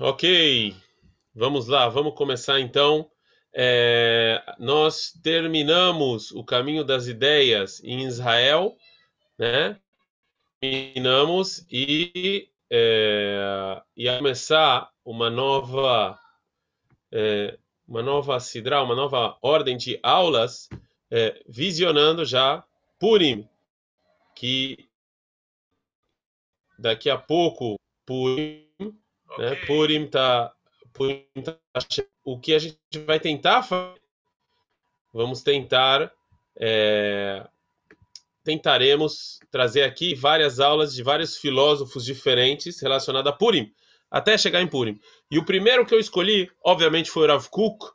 Ok, 0.00 0.76
vamos 1.34 1.66
lá, 1.66 1.88
vamos 1.88 2.14
começar 2.14 2.60
então. 2.60 3.10
É, 3.52 4.40
nós 4.56 5.10
terminamos 5.24 6.30
o 6.30 6.44
caminho 6.44 6.84
das 6.84 7.08
ideias 7.08 7.82
em 7.82 8.04
Israel, 8.04 8.76
né? 9.36 9.76
Terminamos 10.60 11.66
e 11.68 12.48
é, 12.70 13.82
ia 13.96 14.18
começar 14.18 14.88
uma 15.04 15.28
nova, 15.28 16.16
é, 17.10 17.58
uma 17.84 18.00
nova 18.00 18.38
sidra, 18.38 18.80
uma 18.84 18.94
nova 18.94 19.36
ordem 19.42 19.76
de 19.76 19.98
aulas, 20.00 20.68
é, 21.10 21.42
visionando 21.48 22.24
já 22.24 22.64
Purim, 23.00 23.48
que 24.36 24.88
daqui 26.78 27.10
a 27.10 27.18
pouco 27.18 27.80
Purim 28.06 28.67
né? 29.36 29.54
Purim 29.66 30.06
tá, 30.06 30.52
Purim 30.92 31.24
tá, 31.44 31.56
o 32.24 32.38
que 32.38 32.54
a 32.54 32.58
gente 32.58 32.78
vai 33.06 33.20
tentar 33.20 33.62
fazer, 33.62 34.00
vamos 35.12 35.42
tentar, 35.42 36.12
é, 36.56 37.46
tentaremos 38.44 39.38
trazer 39.50 39.82
aqui 39.82 40.14
várias 40.14 40.60
aulas 40.60 40.94
de 40.94 41.02
vários 41.02 41.36
filósofos 41.36 42.04
diferentes 42.04 42.80
relacionados 42.80 43.30
a 43.30 43.34
Purim, 43.34 43.72
até 44.10 44.38
chegar 44.38 44.62
em 44.62 44.68
Purim. 44.68 44.98
E 45.30 45.38
o 45.38 45.44
primeiro 45.44 45.84
que 45.84 45.94
eu 45.94 46.00
escolhi, 46.00 46.50
obviamente, 46.64 47.10
foi 47.10 47.24
o 47.24 47.30
Rav 47.30 47.48
Kuk, 47.48 47.86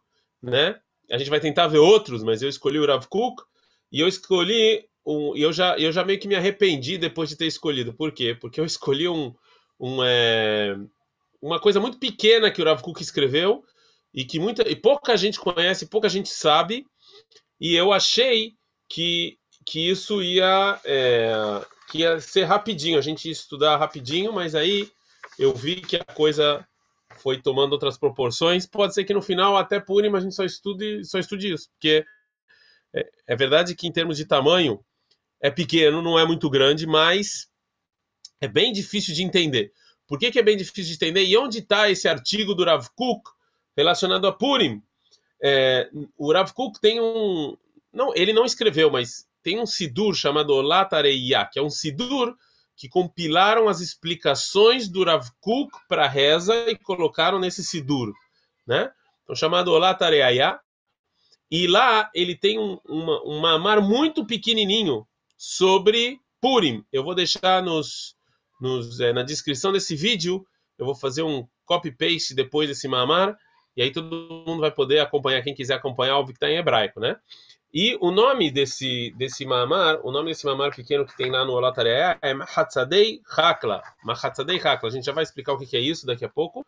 né? 0.41 0.79
A 1.11 1.17
gente 1.17 1.29
vai 1.29 1.39
tentar 1.39 1.67
ver 1.67 1.79
outros, 1.79 2.23
mas 2.23 2.41
eu 2.41 2.49
escolhi 2.49 2.79
o 2.79 2.85
Rav 2.85 3.05
Kuk 3.07 3.43
e 3.91 3.99
eu 3.99 4.07
escolhi 4.07 4.87
um, 5.05 5.35
eu 5.35 5.51
já 5.51 5.77
eu 5.77 5.91
já 5.91 6.03
meio 6.03 6.19
que 6.19 6.27
me 6.27 6.35
arrependi 6.35 6.97
depois 6.97 7.29
de 7.29 7.35
ter 7.35 7.45
escolhido. 7.45 7.93
Por 7.93 8.11
quê? 8.11 8.35
Porque 8.39 8.59
eu 8.59 8.65
escolhi 8.65 9.07
um 9.07 9.33
um 9.79 10.03
é, 10.03 10.77
uma 11.43 11.59
coisa 11.59 11.77
muito 11.77 11.99
pequena 11.99 12.49
que 12.49 12.61
o 12.61 12.65
Rav 12.65 12.81
Kuk 12.81 13.01
escreveu 13.01 13.65
e 14.13 14.23
que 14.23 14.39
muita 14.39 14.63
e 14.67 14.75
pouca 14.77 15.17
gente 15.17 15.37
conhece, 15.37 15.87
pouca 15.87 16.07
gente 16.07 16.29
sabe. 16.29 16.85
E 17.59 17.75
eu 17.75 17.91
achei 17.91 18.53
que 18.89 19.37
que 19.65 19.89
isso 19.89 20.21
ia 20.21 20.79
é, 20.85 21.33
que 21.89 21.99
ia 21.99 22.19
ser 22.21 22.45
rapidinho, 22.45 22.97
a 22.97 23.01
gente 23.01 23.25
ia 23.25 23.31
estudar 23.33 23.75
rapidinho, 23.75 24.31
mas 24.31 24.55
aí 24.55 24.89
eu 25.37 25.53
vi 25.53 25.81
que 25.81 25.97
a 25.97 26.05
coisa 26.05 26.65
foi 27.17 27.41
tomando 27.41 27.73
outras 27.73 27.97
proporções. 27.97 28.65
Pode 28.65 28.93
ser 28.93 29.03
que 29.03 29.13
no 29.13 29.21
final 29.21 29.57
até 29.57 29.81
Purim 29.81 30.15
a 30.15 30.19
gente 30.21 30.35
só 30.35 30.45
estude 30.45 31.03
só 31.03 31.19
estude 31.19 31.51
isso, 31.51 31.69
porque 31.71 32.05
é, 32.95 33.09
é 33.27 33.35
verdade 33.35 33.75
que 33.75 33.85
em 33.85 33.91
termos 33.91 34.15
de 34.15 34.25
tamanho 34.25 34.79
é 35.41 35.51
pequeno, 35.51 36.01
não 36.01 36.17
é 36.17 36.25
muito 36.25 36.49
grande, 36.49 36.87
mas 36.87 37.49
é 38.39 38.47
bem 38.47 38.71
difícil 38.71 39.13
de 39.13 39.23
entender. 39.23 39.73
Por 40.07 40.19
que, 40.19 40.31
que 40.31 40.39
é 40.39 40.43
bem 40.43 40.57
difícil 40.57 40.85
de 40.85 40.93
entender? 40.93 41.23
E 41.25 41.37
onde 41.37 41.59
está 41.59 41.89
esse 41.89 42.07
artigo 42.07 42.53
do 42.53 42.63
Rav 42.63 42.87
Kuk 42.95 43.29
relacionado 43.75 44.27
a 44.27 44.31
Purim? 44.31 44.81
É, 45.41 45.89
o 46.17 46.31
Rav 46.31 46.51
Kuk 46.53 46.79
tem 46.79 46.99
um. 46.99 47.57
Não, 47.91 48.13
ele 48.15 48.33
não 48.33 48.45
escreveu, 48.45 48.89
mas 48.89 49.27
tem 49.41 49.59
um 49.59 49.65
Sidur 49.65 50.15
chamado 50.15 50.59
Latareia, 50.61 51.47
que 51.51 51.59
é 51.59 51.61
um 51.61 51.69
Sidur 51.69 52.35
que 52.75 52.89
compilaram 52.89 53.69
as 53.69 53.81
explicações 53.81 54.89
do 54.89 55.03
Rav 55.03 55.27
para 55.87 56.05
a 56.05 56.09
reza 56.09 56.69
e 56.69 56.75
colocaram 56.75 57.39
nesse 57.39 57.63
Sidur, 57.63 58.13
né? 58.65 58.91
Então, 59.23 59.35
chamado 59.35 59.71
Latareia. 59.77 60.59
E 61.51 61.67
lá 61.67 62.09
ele 62.15 62.35
tem 62.35 62.57
um, 62.57 62.79
uma, 62.85 63.23
um 63.23 63.39
mamar 63.39 63.81
muito 63.81 64.25
pequenininho 64.25 65.07
sobre 65.37 66.19
Purim. 66.41 66.83
Eu 66.91 67.03
vou 67.03 67.13
deixar 67.13 67.61
nos, 67.61 68.15
nos, 68.63 69.01
é, 69.01 69.11
na 69.11 69.23
descrição 69.23 69.73
desse 69.73 69.93
vídeo, 69.93 70.45
eu 70.77 70.85
vou 70.85 70.95
fazer 70.95 71.21
um 71.21 71.45
copy-paste 71.65 72.33
depois 72.33 72.69
desse 72.69 72.87
mamar, 72.87 73.37
e 73.75 73.81
aí 73.81 73.91
todo 73.91 74.43
mundo 74.47 74.61
vai 74.61 74.71
poder 74.71 74.99
acompanhar, 74.99 75.41
quem 75.41 75.53
quiser 75.53 75.73
acompanhar, 75.73 76.17
óbvio 76.17 76.33
que 76.33 76.37
está 76.37 76.49
em 76.49 76.57
hebraico, 76.57 76.99
né? 77.01 77.17
E 77.73 77.97
o 77.99 78.11
nome 78.11 78.51
desse, 78.51 79.13
desse 79.17 79.45
mamar, 79.45 79.99
o 80.03 80.11
nome 80.11 80.29
desse 80.29 80.45
mamar 80.45 80.73
pequeno 80.73 81.05
que 81.05 81.17
tem 81.17 81.29
lá 81.29 81.43
no 81.43 81.53
Olatareia 81.53 82.17
é 82.21 82.33
Mahatzadei 82.33 83.19
Hakla. 83.27 83.81
Mahatzadei 84.03 84.57
Hakla. 84.59 84.89
A 84.89 84.91
gente 84.91 85.05
já 85.05 85.11
vai 85.11 85.23
explicar 85.23 85.53
o 85.53 85.57
que 85.57 85.75
é 85.75 85.79
isso 85.79 86.05
daqui 86.05 86.23
a 86.23 86.29
pouco. 86.29 86.63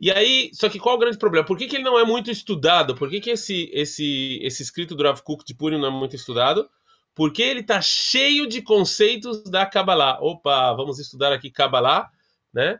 E 0.00 0.10
aí, 0.10 0.50
só 0.52 0.68
que 0.68 0.80
qual 0.80 0.96
é 0.96 0.98
o 0.98 1.00
grande 1.00 1.16
problema? 1.16 1.46
Por 1.46 1.56
que, 1.56 1.68
que 1.68 1.76
ele 1.76 1.84
não 1.84 1.96
é 1.96 2.04
muito 2.04 2.28
estudado? 2.28 2.96
Por 2.96 3.08
que, 3.08 3.20
que 3.20 3.30
esse, 3.30 3.70
esse, 3.72 4.40
esse 4.42 4.64
escrito 4.64 4.96
do 4.96 5.04
Rav 5.04 5.22
Kuk 5.22 5.44
de 5.44 5.54
Purim 5.54 5.78
não 5.78 5.86
é 5.86 5.92
muito 5.92 6.16
estudado? 6.16 6.68
Porque 7.14 7.42
ele 7.42 7.60
está 7.60 7.80
cheio 7.80 8.46
de 8.46 8.60
conceitos 8.60 9.44
da 9.44 9.64
Kabbalah. 9.64 10.18
Opa, 10.20 10.72
vamos 10.72 10.98
estudar 10.98 11.32
aqui 11.32 11.50
Kabbalah, 11.50 12.10
né? 12.52 12.74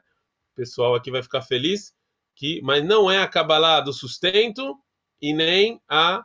O 0.53 0.57
pessoal 0.57 0.95
aqui 0.95 1.11
vai 1.11 1.23
ficar 1.23 1.43
feliz, 1.43 1.95
que, 2.35 2.61
mas 2.63 2.85
não 2.85 3.11
é 3.11 3.19
a 3.19 3.29
Kabbalah 3.29 3.81
do 3.81 3.93
sustento 3.93 4.77
e 5.23 5.33
nem 5.33 5.81
a 5.89 6.25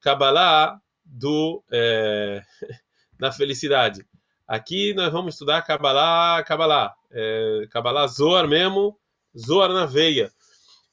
Kabbalah 0.00 0.78
do, 1.04 1.64
é, 1.72 2.42
da 3.18 3.32
felicidade. 3.32 4.06
Aqui 4.46 4.92
nós 4.94 5.10
vamos 5.10 5.34
estudar 5.34 5.62
Kabbalah, 5.62 6.42
Kabbalah, 6.44 6.94
é, 7.10 7.66
Kabbalah 7.70 8.06
Zoar 8.06 8.46
mesmo, 8.46 8.98
Zoar 9.36 9.72
na 9.72 9.86
veia. 9.86 10.30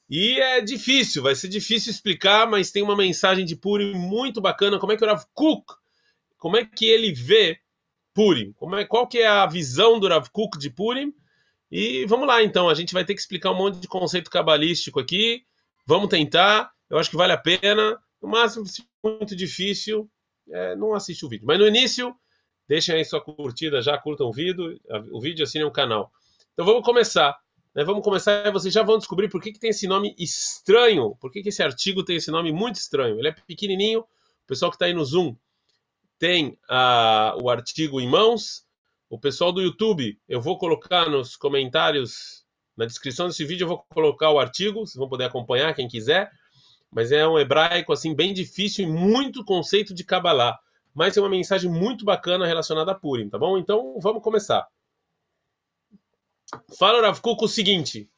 E 0.09 0.39
é 0.39 0.61
difícil, 0.61 1.23
vai 1.23 1.35
ser 1.35 1.49
difícil 1.49 1.91
explicar, 1.91 2.47
mas 2.47 2.71
tem 2.71 2.83
uma 2.83 2.95
mensagem 2.95 3.45
de 3.45 3.55
Purim 3.55 3.93
muito 3.93 4.39
bacana. 4.39 4.79
Como 4.79 4.91
é 4.91 4.97
que 4.97 5.03
o 5.03 5.07
Rav 5.07 5.23
Kuk 5.33 5.82
como 6.43 6.57
é 6.57 6.65
que 6.65 6.85
ele 6.85 7.13
vê 7.13 7.57
Purim? 8.13 8.51
Como 8.57 8.75
é, 8.75 8.83
qual 8.83 9.07
que 9.07 9.19
é 9.19 9.27
a 9.27 9.45
visão 9.45 9.97
do 9.97 10.09
Rav 10.09 10.27
Kuk 10.29 10.59
de 10.59 10.69
Purim? 10.69 11.13
E 11.71 12.05
vamos 12.05 12.27
lá, 12.27 12.43
então. 12.43 12.67
A 12.67 12.73
gente 12.73 12.93
vai 12.93 13.05
ter 13.05 13.13
que 13.13 13.21
explicar 13.21 13.51
um 13.51 13.55
monte 13.55 13.79
de 13.79 13.87
conceito 13.87 14.29
cabalístico 14.29 14.99
aqui. 14.99 15.45
Vamos 15.85 16.09
tentar. 16.09 16.69
Eu 16.89 16.97
acho 16.97 17.09
que 17.09 17.15
vale 17.15 17.31
a 17.31 17.37
pena. 17.37 17.97
No 18.21 18.27
máximo, 18.27 18.65
se 18.65 18.83
muito 19.01 19.37
difícil, 19.37 20.11
é, 20.51 20.75
não 20.75 20.93
assiste 20.93 21.25
o 21.25 21.29
vídeo. 21.29 21.47
Mas 21.47 21.57
no 21.57 21.65
início, 21.65 22.13
deixem 22.67 22.95
aí 22.95 23.05
sua 23.05 23.21
curtida, 23.21 23.81
já 23.81 23.97
curtam 23.97 24.27
o 24.27 24.33
vídeo, 24.33 24.77
o 25.13 25.21
vídeo 25.21 25.43
assinem 25.43 25.65
o 25.65 25.71
canal. 25.71 26.11
Então 26.51 26.65
vamos 26.65 26.83
começar. 26.83 27.39
Né? 27.73 27.85
Vamos 27.85 28.03
começar 28.03 28.45
e 28.45 28.51
vocês 28.51 28.73
já 28.73 28.83
vão 28.83 28.97
descobrir 28.97 29.29
por 29.29 29.41
que, 29.41 29.53
que 29.53 29.59
tem 29.59 29.69
esse 29.69 29.87
nome 29.87 30.13
estranho. 30.19 31.15
Por 31.21 31.31
que, 31.31 31.41
que 31.41 31.47
esse 31.47 31.63
artigo 31.63 32.03
tem 32.03 32.17
esse 32.17 32.29
nome 32.29 32.51
muito 32.51 32.75
estranho. 32.75 33.17
Ele 33.17 33.29
é 33.29 33.31
pequenininho. 33.31 34.01
O 34.01 34.45
pessoal 34.45 34.69
que 34.69 34.75
está 34.75 34.87
aí 34.87 34.93
no 34.93 35.05
Zoom 35.05 35.37
tem 36.23 36.57
a, 36.69 37.35
o 37.41 37.49
artigo 37.49 37.99
em 37.99 38.07
mãos. 38.07 38.65
O 39.09 39.19
pessoal 39.19 39.51
do 39.51 39.61
YouTube, 39.61 40.17
eu 40.25 40.39
vou 40.39 40.57
colocar 40.57 41.09
nos 41.09 41.35
comentários, 41.35 42.45
na 42.77 42.85
descrição 42.85 43.27
desse 43.27 43.43
vídeo, 43.43 43.65
eu 43.65 43.67
vou 43.67 43.85
colocar 43.89 44.31
o 44.31 44.39
artigo, 44.39 44.87
vocês 44.87 44.95
vão 44.95 45.09
poder 45.09 45.25
acompanhar 45.25 45.75
quem 45.75 45.85
quiser. 45.85 46.31
Mas 46.89 47.11
é 47.11 47.27
um 47.27 47.37
hebraico 47.37 47.91
assim 47.91 48.15
bem 48.15 48.33
difícil 48.33 48.85
e 48.85 48.87
muito 48.87 49.43
conceito 49.43 49.93
de 49.93 50.05
Kabbalah. 50.05 50.57
Mas 50.93 51.17
é 51.17 51.19
uma 51.19 51.29
mensagem 51.29 51.69
muito 51.69 52.05
bacana 52.05 52.47
relacionada 52.47 52.93
a 52.93 52.95
Purim, 52.95 53.27
tá 53.27 53.37
bom? 53.37 53.57
Então 53.57 53.99
vamos 53.99 54.23
começar. 54.23 54.65
Fala 56.79 57.01
Rav 57.01 57.19
Kuk 57.19 57.43
o 57.43 57.49
seguinte. 57.49 58.09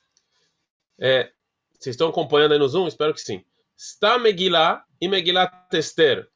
É, 0.99 1.31
vocês 1.79 1.95
estão 1.95 2.09
acompanhando 2.09 2.51
aí 2.51 2.59
no 2.59 2.67
Zoom? 2.67 2.87
Espero 2.87 3.15
que 3.15 3.21
sim. 3.21 3.43
Está 3.75 4.19
Megillah 4.19 4.85
e 5.01 5.07
Megillah 5.07 5.47
Tester. 5.71 6.29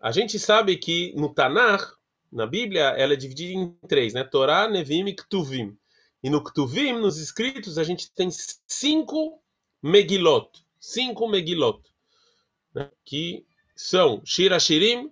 A 0.00 0.12
gente 0.12 0.38
sabe 0.38 0.76
que 0.76 1.12
no 1.16 1.32
Tanakh, 1.32 1.96
na 2.30 2.46
Bíblia, 2.46 2.94
ela 2.96 3.14
é 3.14 3.16
dividida 3.16 3.52
em 3.52 3.72
três, 3.88 4.12
né? 4.12 4.22
Torá, 4.24 4.68
Nevim 4.68 5.06
e 5.06 5.14
Ktuvim. 5.14 5.76
E 6.22 6.30
no 6.30 6.42
Ktuvim, 6.42 6.92
nos 6.94 7.18
escritos, 7.18 7.78
a 7.78 7.84
gente 7.84 8.10
tem 8.10 8.28
cinco 8.30 9.40
Megilot. 9.82 10.64
Cinco 10.78 11.28
Megilot. 11.28 11.80
Né? 12.74 12.90
Que 13.04 13.46
são 13.74 14.20
Shira 14.24 14.58
Shirim, 14.58 15.10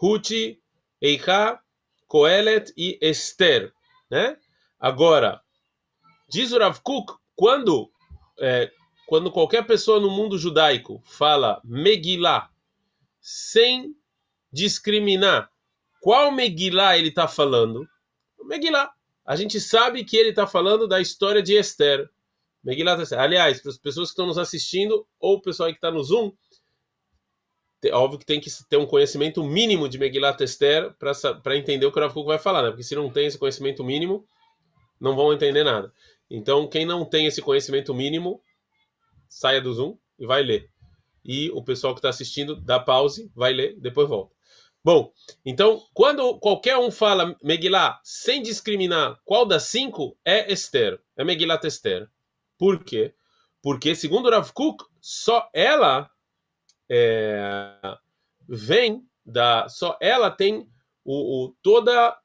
Huti, 0.00 0.60
Eicha, 1.00 1.60
Koelet 2.08 2.72
e 2.76 2.98
Esther. 3.00 3.72
Né? 4.10 4.36
Agora, 4.78 5.40
diz 6.28 6.52
o 6.52 6.58
Rav 6.58 6.80
Kuk, 6.82 7.14
quando, 7.36 7.90
é, 8.38 8.72
quando 9.06 9.30
qualquer 9.30 9.66
pessoa 9.66 10.00
no 10.00 10.10
mundo 10.10 10.38
judaico 10.38 11.02
fala 11.04 11.60
Megillah 11.64 12.50
sem 13.20 13.94
discriminar 14.52 15.50
qual 16.00 16.32
Megillah 16.32 16.96
ele 16.98 17.08
está 17.08 17.28
falando. 17.28 17.88
Megillah. 18.44 18.90
A 19.24 19.36
gente 19.36 19.60
sabe 19.60 20.04
que 20.04 20.16
ele 20.16 20.30
está 20.30 20.46
falando 20.46 20.88
da 20.88 21.00
história 21.00 21.42
de 21.42 21.54
Esther. 21.54 22.08
Megillah 22.64 22.98
Aliás, 23.16 23.60
para 23.60 23.70
as 23.70 23.78
pessoas 23.78 24.08
que 24.08 24.12
estão 24.12 24.26
nos 24.26 24.38
assistindo, 24.38 25.06
ou 25.18 25.36
o 25.36 25.42
pessoal 25.42 25.68
que 25.68 25.76
está 25.76 25.90
no 25.90 26.02
Zoom, 26.02 26.32
óbvio 27.92 28.18
que 28.18 28.26
tem 28.26 28.40
que 28.40 28.50
ter 28.68 28.76
um 28.76 28.86
conhecimento 28.86 29.42
mínimo 29.42 29.88
de 29.88 29.98
Megillah 29.98 30.36
Esther 30.40 30.94
para 30.98 31.56
entender 31.56 31.86
o 31.86 31.92
que 31.92 31.98
o 31.98 32.02
Rav 32.02 32.14
vai 32.24 32.38
falar, 32.38 32.62
né? 32.62 32.68
Porque 32.70 32.82
se 32.82 32.94
não 32.94 33.10
tem 33.10 33.26
esse 33.26 33.38
conhecimento 33.38 33.84
mínimo, 33.84 34.26
não 35.00 35.16
vão 35.16 35.32
entender 35.32 35.64
nada. 35.64 35.92
Então, 36.30 36.68
quem 36.68 36.84
não 36.84 37.04
tem 37.04 37.26
esse 37.26 37.40
conhecimento 37.40 37.94
mínimo, 37.94 38.42
saia 39.28 39.60
do 39.60 39.72
Zoom 39.72 39.96
e 40.18 40.26
vai 40.26 40.42
ler. 40.42 40.70
E 41.24 41.50
o 41.50 41.62
pessoal 41.62 41.94
que 41.94 41.98
está 41.98 42.08
assistindo, 42.08 42.56
dá 42.56 42.78
pause, 42.78 43.30
vai 43.34 43.52
ler, 43.52 43.76
depois 43.78 44.08
volta. 44.08 44.34
Bom, 44.82 45.12
então, 45.44 45.82
quando 45.92 46.38
qualquer 46.38 46.78
um 46.78 46.90
fala 46.90 47.36
Megillah 47.42 48.00
sem 48.02 48.42
discriminar 48.42 49.20
qual 49.24 49.44
das 49.44 49.64
cinco, 49.64 50.16
é 50.24 50.50
Esther, 50.50 50.98
é 51.16 51.24
Megillah 51.24 51.60
Esther. 51.64 52.08
Por 52.56 52.82
quê? 52.82 53.14
Porque, 53.62 53.94
segundo 53.94 54.30
Rav 54.30 54.50
Kuk, 54.52 54.84
só 55.00 55.50
ela 55.52 56.10
é, 56.88 57.96
vem 58.48 59.06
da. 59.24 59.68
Só 59.68 59.98
ela 60.00 60.30
tem 60.30 60.66
o, 61.04 61.44
o, 61.44 61.56
toda 61.62 62.18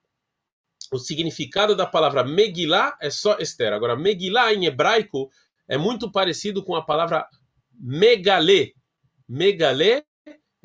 o 0.92 0.98
significado 0.98 1.75
da 1.75 1.86
palavra 1.86 2.24
Megillah 2.24 2.98
é 3.02 3.10
só 3.10 3.38
Esther. 3.38 3.74
Agora, 3.74 3.98
Megillah 3.98 4.54
em 4.54 4.66
hebraico 4.66 5.30
é 5.68 5.78
muito 5.78 6.12
parecido 6.12 6.63
com 6.63 6.75
a 6.75 6.86
palavra 6.86 7.28
Megalê. 7.74 8.74
Megalê 9.28 10.06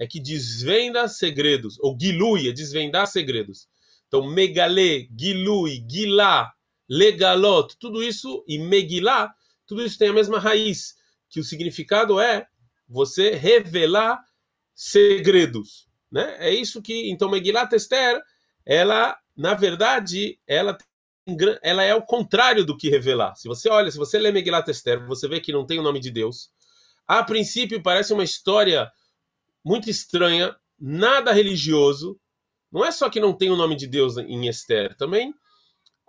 é 0.00 0.06
que 0.06 0.19
desvenda 0.19 1.06
segredos, 1.06 1.79
ou 1.79 1.94
Gilui 2.00 2.49
é 2.49 2.52
desvendar 2.52 3.06
segredos. 3.06 3.69
Então, 4.08 4.26
Megalê, 4.26 5.06
Gilui, 5.17 5.85
Gilá, 5.87 6.50
Legalot, 6.88 7.76
tudo 7.79 8.02
isso, 8.02 8.43
e 8.49 8.58
Megillah, 8.58 9.31
tudo 9.67 9.85
isso 9.85 9.99
tem 9.99 10.08
a 10.08 10.12
mesma 10.14 10.41
raiz, 10.41 10.94
que 11.29 11.38
o 11.38 11.44
significado 11.44 12.19
é 12.19 12.47
você 12.88 13.32
revelar 13.32 14.19
segredos. 14.75 15.87
Né? 16.11 16.35
É 16.38 16.50
isso 16.53 16.81
que, 16.81 17.11
então, 17.11 17.31
Megillah 17.31 17.69
Esther, 17.70 18.23
ela, 18.64 19.19
na 19.37 19.53
verdade, 19.53 20.41
ela 20.46 20.76
ela 21.62 21.85
é 21.85 21.94
o 21.94 22.03
contrário 22.03 22.64
do 22.64 22.76
que 22.76 22.88
revelar. 22.88 23.37
Se 23.37 23.46
você 23.46 23.69
olha, 23.69 23.88
se 23.91 23.99
você 23.99 24.19
lê 24.19 24.32
Megillah 24.32 24.64
Esther, 24.67 25.06
você 25.06 25.29
vê 25.29 25.38
que 25.38 25.53
não 25.53 25.64
tem 25.64 25.79
o 25.79 25.82
nome 25.82 26.00
de 26.00 26.11
Deus. 26.11 26.50
A 27.06 27.23
princípio 27.23 27.81
parece 27.82 28.12
uma 28.12 28.25
história 28.25 28.91
muito 29.65 29.91
estranha, 29.91 30.57
nada 30.79 31.33
religioso. 31.33 32.19
Não 32.71 32.85
é 32.85 32.91
só 32.91 33.11
que 33.11 33.21
não 33.21 33.33
tem 33.33 33.51
o 33.51 33.57
nome 33.57 33.77
de 33.77 33.87
Deus 33.87 34.17
em 34.17 34.49
Esther, 34.49 34.97
também 34.97 35.35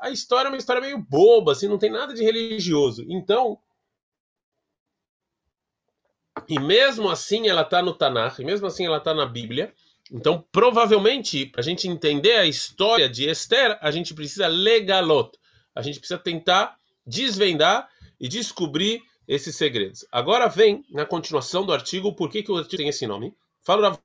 a 0.01 0.09
história 0.09 0.47
é 0.47 0.51
uma 0.51 0.57
história 0.57 0.81
meio 0.81 0.97
boba, 0.97 1.51
assim, 1.51 1.67
não 1.67 1.77
tem 1.77 1.91
nada 1.91 2.11
de 2.11 2.23
religioso. 2.23 3.05
Então, 3.07 3.59
e 6.49 6.59
mesmo 6.59 7.07
assim 7.07 7.47
ela 7.47 7.61
está 7.61 7.83
no 7.83 7.93
Tanakh, 7.93 8.39
e 8.39 8.43
mesmo 8.43 8.65
assim 8.65 8.83
ela 8.83 8.97
está 8.97 9.13
na 9.13 9.27
Bíblia. 9.27 9.71
Então, 10.11 10.43
provavelmente, 10.51 11.45
para 11.45 11.61
a 11.61 11.63
gente 11.63 11.87
entender 11.87 12.33
a 12.33 12.47
história 12.47 13.07
de 13.07 13.29
Esther, 13.29 13.77
a 13.79 13.91
gente 13.91 14.15
precisa 14.15 14.47
legalot. 14.47 15.37
A 15.75 15.83
gente 15.83 15.99
precisa 15.99 16.19
tentar 16.19 16.75
desvendar 17.05 17.87
e 18.19 18.27
descobrir 18.27 19.03
esses 19.27 19.55
segredos. 19.55 20.03
Agora 20.11 20.47
vem, 20.47 20.83
na 20.89 21.05
continuação 21.05 21.63
do 21.63 21.71
artigo, 21.71 22.13
por 22.15 22.29
que, 22.29 22.41
que 22.41 22.51
o 22.51 22.57
artigo 22.57 22.77
tem 22.77 22.89
esse 22.89 23.05
nome. 23.05 23.33
Fala 23.63 23.99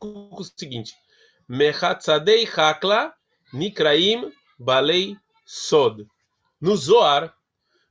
o 0.00 0.44
seguinte: 0.44 0.94
Mechatzadei 1.48 2.46
Hakla 2.46 3.12
Nikraim 3.52 4.32
Balei 4.58 5.16
Sod. 5.44 6.06
No 6.60 6.76
Zoar, 6.76 7.34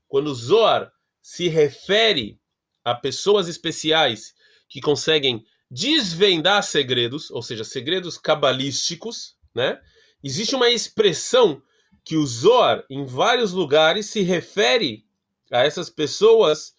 quando 0.08 0.28
o 0.28 0.36
Zoar 0.36 0.92
se 1.22 1.48
refere 1.48 2.40
a 2.84 2.96
pessoas 2.96 3.48
especiais 3.48 4.34
que 4.70 4.80
conseguem 4.80 5.46
desvendar 5.70 6.64
segredos, 6.64 7.30
ou 7.32 7.42
seja, 7.42 7.64
segredos 7.64 8.18
cabalísticos, 8.18 9.36
né? 9.54 9.82
Existe 10.24 10.56
uma 10.56 10.70
expressão 10.70 11.62
que 12.04 12.16
o 12.16 12.26
Zoar, 12.26 12.86
em 12.90 13.06
vários 13.06 13.52
lugares, 13.52 14.08
se 14.08 14.22
refere 14.22 15.06
a 15.52 15.64
essas 15.64 15.90
pessoas 15.90 16.74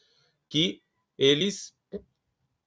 que 0.48 0.82
eles 1.18 1.75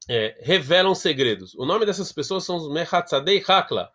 é, 0.10 0.36
revelam 0.42 0.96
segredos. 0.96 1.54
O 1.54 1.66
nome 1.66 1.86
dessas 1.86 2.12
pessoas 2.12 2.44
são 2.44 2.58
os 2.58 2.68
Mehatzadei 2.68 3.44
Hakla. 3.48 3.92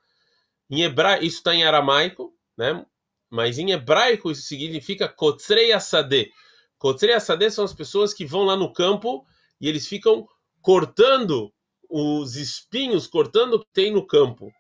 Em 0.71 0.83
hebraico, 0.83 1.25
isso 1.25 1.39
está 1.39 1.53
em 1.53 1.65
aramaico, 1.65 2.33
né? 2.57 2.87
mas 3.29 3.59
em 3.59 3.73
hebraico 3.73 4.31
isso 4.31 4.43
significa 4.43 5.09
Kotzrei 5.09 5.73
Asadeh. 5.73 6.31
Kotzrei 6.79 7.17
Asadeh 7.17 7.51
são 7.51 7.65
as 7.65 7.75
pessoas 7.75 8.15
que 8.15 8.25
vão 8.25 8.45
lá 8.45 8.57
no 8.57 8.73
campo 8.73 9.27
e 9.61 9.69
eles 9.69 9.89
ficam 9.89 10.25
cortando 10.63 11.53
os 11.91 12.37
espinhos, 12.37 13.09
cortando 13.09 13.55
o 13.55 13.61
que 13.61 13.73
tem 13.73 13.93
no 13.93 14.07
campo. 14.07 14.53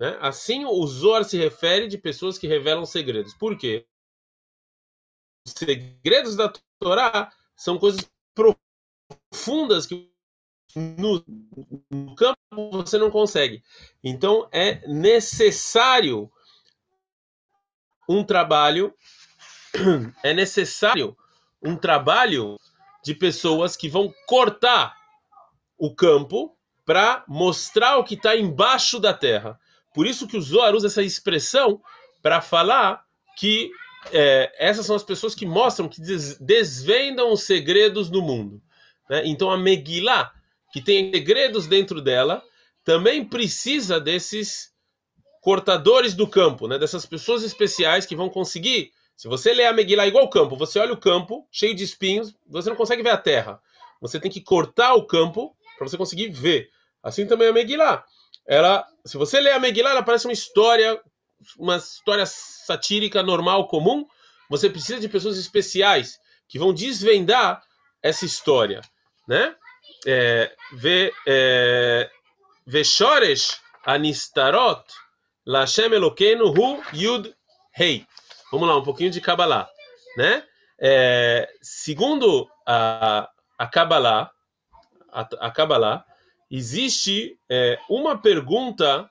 Né? 0.00 0.16
Assim 0.18 0.64
o 0.64 0.86
Zohar 0.86 1.24
se 1.24 1.36
refere 1.36 1.88
de 1.88 1.98
pessoas 1.98 2.38
que 2.38 2.46
revelam 2.46 2.86
segredos. 2.86 3.34
Por 3.34 3.58
quê? 3.58 3.86
Os 5.46 5.52
segredos 5.52 6.36
da 6.36 6.50
Torá 6.80 7.30
são 7.54 7.78
coisas 7.78 8.10
profundas 8.34 9.84
que 9.84 10.11
no, 10.74 11.24
no 11.90 12.14
campo 12.14 12.38
você 12.72 12.98
não 12.98 13.10
consegue. 13.10 13.62
Então 14.02 14.48
é 14.52 14.86
necessário 14.86 16.30
um 18.08 18.24
trabalho, 18.24 18.94
é 20.22 20.34
necessário 20.34 21.16
um 21.62 21.76
trabalho 21.76 22.58
de 23.04 23.14
pessoas 23.14 23.76
que 23.76 23.88
vão 23.88 24.12
cortar 24.26 24.96
o 25.78 25.94
campo 25.94 26.56
para 26.84 27.24
mostrar 27.28 27.96
o 27.98 28.04
que 28.04 28.14
está 28.14 28.36
embaixo 28.36 28.98
da 28.98 29.14
terra. 29.14 29.58
Por 29.94 30.06
isso 30.06 30.26
que 30.26 30.36
o 30.36 30.42
Zohar 30.42 30.74
usa 30.74 30.86
essa 30.86 31.02
expressão 31.02 31.80
para 32.22 32.40
falar 32.40 33.04
que 33.36 33.70
é, 34.10 34.52
essas 34.58 34.86
são 34.86 34.96
as 34.96 35.02
pessoas 35.02 35.34
que 35.34 35.46
mostram, 35.46 35.88
que 35.88 36.00
desvendam 36.40 37.32
os 37.32 37.44
segredos 37.44 38.10
do 38.10 38.22
mundo. 38.22 38.60
Né? 39.08 39.22
Então 39.26 39.50
a 39.50 39.56
Megillah, 39.56 40.32
que 40.72 40.80
tem 40.80 41.12
segredos 41.12 41.66
dentro 41.66 42.00
dela, 42.00 42.42
também 42.84 43.24
precisa 43.24 44.00
desses 44.00 44.72
cortadores 45.40 46.14
do 46.14 46.26
campo, 46.26 46.66
né? 46.66 46.78
Dessas 46.78 47.04
pessoas 47.04 47.42
especiais 47.42 48.06
que 48.06 48.16
vão 48.16 48.28
conseguir. 48.28 48.90
Se 49.16 49.28
você 49.28 49.52
lê 49.52 49.66
a 49.66 49.72
Megillah 49.72 50.06
igual 50.06 50.24
o 50.24 50.30
campo, 50.30 50.56
você 50.56 50.78
olha 50.78 50.92
o 50.92 51.00
campo 51.00 51.46
cheio 51.50 51.74
de 51.74 51.84
espinhos, 51.84 52.34
você 52.46 52.70
não 52.70 52.76
consegue 52.76 53.02
ver 53.02 53.10
a 53.10 53.18
terra. 53.18 53.60
Você 54.00 54.18
tem 54.18 54.30
que 54.30 54.40
cortar 54.40 54.94
o 54.94 55.06
campo 55.06 55.54
para 55.76 55.88
você 55.88 55.96
conseguir 55.96 56.30
ver. 56.30 56.70
Assim 57.02 57.26
também 57.26 57.48
a 57.48 57.52
Megillah. 57.52 58.04
Ela, 58.46 58.86
se 59.04 59.16
você 59.16 59.40
lê 59.40 59.50
a 59.50 59.58
Megillah, 59.58 59.90
ela 59.90 60.02
parece 60.02 60.26
uma 60.26 60.32
história, 60.32 61.00
uma 61.58 61.76
história 61.76 62.24
satírica 62.26 63.22
normal 63.22 63.68
comum. 63.68 64.06
Você 64.48 64.70
precisa 64.70 65.00
de 65.00 65.08
pessoas 65.08 65.38
especiais 65.38 66.18
que 66.48 66.58
vão 66.58 66.72
desvendar 66.72 67.62
essa 68.02 68.24
história, 68.24 68.80
né? 69.28 69.54
É, 70.06 70.52
ve, 70.72 71.12
é, 71.26 72.10
Veshoresh 72.66 73.60
anistarot 73.84 74.84
Lashem 75.44 75.92
Elokeinu 75.92 76.48
Hu 76.48 76.82
Yud 76.92 77.34
Rei. 77.72 78.06
Vamos 78.50 78.68
lá, 78.68 78.76
um 78.76 78.82
pouquinho 78.82 79.10
de 79.10 79.20
Kabbalah, 79.20 79.68
né? 80.16 80.44
É, 80.78 81.48
segundo 81.60 82.48
a, 82.66 83.28
a 83.58 83.66
Kabbalah, 83.66 84.30
a, 85.10 85.20
a 85.40 85.50
Kabbalah, 85.50 86.04
existe 86.50 87.38
é, 87.48 87.78
uma 87.88 88.18
pergunta 88.18 89.10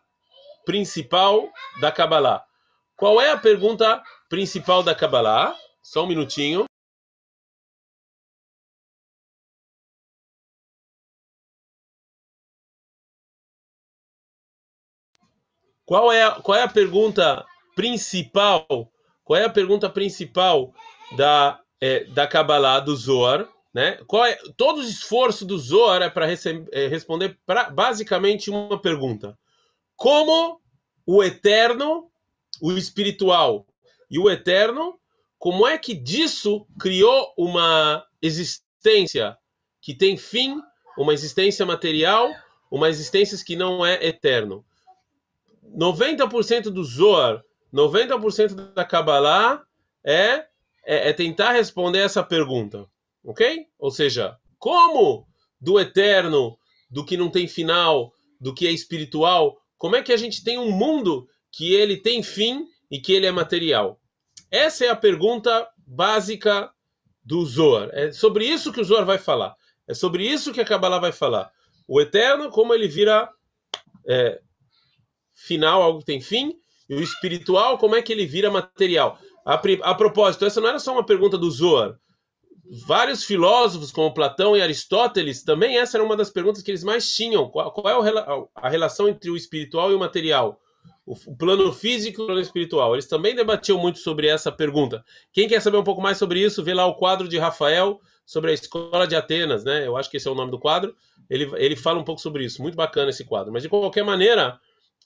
principal 0.65 1.49
da 1.79 1.91
Kabbalah. 1.91 2.43
Qual 2.95 3.19
é 3.19 3.31
a 3.31 3.37
pergunta 3.37 4.01
principal 4.29 4.83
da 4.83 4.93
Kabbalah? 4.93 5.55
Só 5.81 6.03
um 6.03 6.07
minutinho. 6.07 6.65
Qual 15.91 16.09
é, 16.09 16.23
a, 16.23 16.31
qual 16.31 16.57
é 16.57 16.63
a 16.63 16.69
pergunta 16.69 17.45
principal? 17.75 18.65
Qual 19.25 19.37
é 19.37 19.43
a 19.43 19.49
pergunta 19.49 19.89
principal 19.89 20.73
da, 21.17 21.59
é, 21.81 22.05
da 22.05 22.25
Kabbalah, 22.25 22.79
do 22.79 22.95
Zohar? 22.95 23.45
Né? 23.73 23.99
Qual 24.07 24.25
é, 24.25 24.39
todo 24.55 24.77
o 24.77 24.83
esforço 24.83 25.45
do 25.45 25.59
Zohar 25.59 26.01
é 26.01 26.09
para 26.09 26.31
é, 26.31 26.87
responder 26.87 27.37
pra, 27.45 27.69
basicamente 27.69 28.49
uma 28.49 28.81
pergunta: 28.81 29.37
Como 29.97 30.61
o 31.05 31.21
eterno, 31.21 32.09
o 32.61 32.71
espiritual 32.71 33.67
e 34.09 34.17
o 34.17 34.29
eterno, 34.29 34.97
como 35.37 35.67
é 35.67 35.77
que 35.77 35.93
disso 35.93 36.65
criou 36.79 37.33
uma 37.37 38.01
existência 38.21 39.37
que 39.81 39.93
tem 39.93 40.15
fim, 40.15 40.55
uma 40.97 41.13
existência 41.13 41.65
material, 41.65 42.31
uma 42.71 42.87
existência 42.87 43.37
que 43.45 43.57
não 43.57 43.85
é 43.85 44.07
eterno? 44.07 44.63
90% 45.75 46.63
do 46.69 46.83
Zohar, 46.83 47.41
90% 47.73 48.73
da 48.73 48.83
Kabbalah 48.85 49.63
é, 50.03 50.45
é, 50.85 51.09
é, 51.09 51.13
tentar 51.13 51.53
responder 51.53 51.99
essa 51.99 52.23
pergunta, 52.23 52.85
ok? 53.23 53.67
Ou 53.79 53.91
seja, 53.91 54.37
como 54.57 55.27
do 55.59 55.79
eterno, 55.79 56.57
do 56.89 57.05
que 57.05 57.15
não 57.15 57.29
tem 57.29 57.47
final, 57.47 58.11
do 58.39 58.53
que 58.53 58.67
é 58.67 58.71
espiritual, 58.71 59.57
como 59.77 59.95
é 59.95 60.01
que 60.01 60.11
a 60.11 60.17
gente 60.17 60.43
tem 60.43 60.57
um 60.57 60.71
mundo 60.71 61.27
que 61.51 61.73
ele 61.73 61.97
tem 61.97 62.21
fim 62.21 62.65
e 62.89 62.99
que 62.99 63.13
ele 63.13 63.25
é 63.25 63.31
material? 63.31 63.99
Essa 64.49 64.85
é 64.85 64.89
a 64.89 64.95
pergunta 64.95 65.67
básica 65.87 66.69
do 67.23 67.45
Zohar. 67.45 67.89
É 67.93 68.11
sobre 68.11 68.45
isso 68.45 68.73
que 68.73 68.81
o 68.81 68.83
Zohar 68.83 69.05
vai 69.05 69.17
falar. 69.17 69.55
É 69.87 69.93
sobre 69.93 70.27
isso 70.27 70.51
que 70.51 70.61
a 70.61 70.65
Kabbalah 70.65 70.99
vai 70.99 71.11
falar. 71.11 71.51
O 71.87 72.01
eterno, 72.01 72.49
como 72.49 72.73
ele 72.73 72.87
vira 72.87 73.29
é, 74.07 74.41
final, 75.33 75.81
algo 75.81 75.99
que 75.99 76.05
tem 76.05 76.21
fim, 76.21 76.53
e 76.89 76.95
o 76.95 77.01
espiritual, 77.01 77.77
como 77.77 77.95
é 77.95 78.01
que 78.01 78.11
ele 78.11 78.25
vira 78.25 78.51
material? 78.51 79.17
A, 79.45 79.55
a 79.55 79.95
propósito, 79.95 80.45
essa 80.45 80.61
não 80.61 80.69
era 80.69 80.79
só 80.79 80.93
uma 80.93 81.05
pergunta 81.05 81.37
do 81.37 81.49
Zohar. 81.49 81.97
vários 82.85 83.23
filósofos, 83.23 83.91
como 83.91 84.13
Platão 84.13 84.55
e 84.55 84.61
Aristóteles, 84.61 85.43
também 85.43 85.77
essa 85.77 85.97
era 85.97 86.03
uma 86.03 86.15
das 86.15 86.29
perguntas 86.29 86.61
que 86.61 86.71
eles 86.71 86.83
mais 86.83 87.13
tinham. 87.13 87.49
Qual, 87.49 87.71
qual 87.71 88.05
é 88.05 88.11
a 88.55 88.69
relação 88.69 89.09
entre 89.09 89.29
o 89.29 89.35
espiritual 89.35 89.91
e 89.91 89.95
o 89.95 89.99
material? 89.99 90.59
O, 91.05 91.15
o 91.25 91.35
plano 91.35 91.73
físico 91.73 92.21
e 92.21 92.23
o 92.23 92.25
plano 92.27 92.41
espiritual. 92.41 92.93
Eles 92.93 93.07
também 93.07 93.35
debatiam 93.35 93.77
muito 93.77 93.99
sobre 93.99 94.27
essa 94.27 94.51
pergunta. 94.51 95.03
Quem 95.33 95.47
quer 95.47 95.61
saber 95.61 95.77
um 95.77 95.83
pouco 95.83 96.01
mais 96.01 96.17
sobre 96.17 96.39
isso, 96.39 96.63
vê 96.63 96.73
lá 96.73 96.85
o 96.85 96.95
quadro 96.95 97.27
de 97.27 97.37
Rafael 97.37 97.99
sobre 98.25 98.51
a 98.51 98.53
escola 98.53 99.05
de 99.07 99.15
Atenas, 99.15 99.63
né? 99.63 99.85
Eu 99.85 99.97
acho 99.97 100.09
que 100.09 100.17
esse 100.17 100.27
é 100.27 100.31
o 100.31 100.35
nome 100.35 100.51
do 100.51 100.59
quadro. 100.59 100.95
Ele, 101.29 101.51
ele 101.55 101.75
fala 101.75 101.99
um 101.99 102.03
pouco 102.03 102.21
sobre 102.21 102.45
isso. 102.45 102.61
Muito 102.61 102.75
bacana 102.75 103.09
esse 103.09 103.25
quadro. 103.25 103.51
Mas 103.51 103.63
de 103.63 103.69
qualquer 103.69 104.03
maneira, 104.05 104.59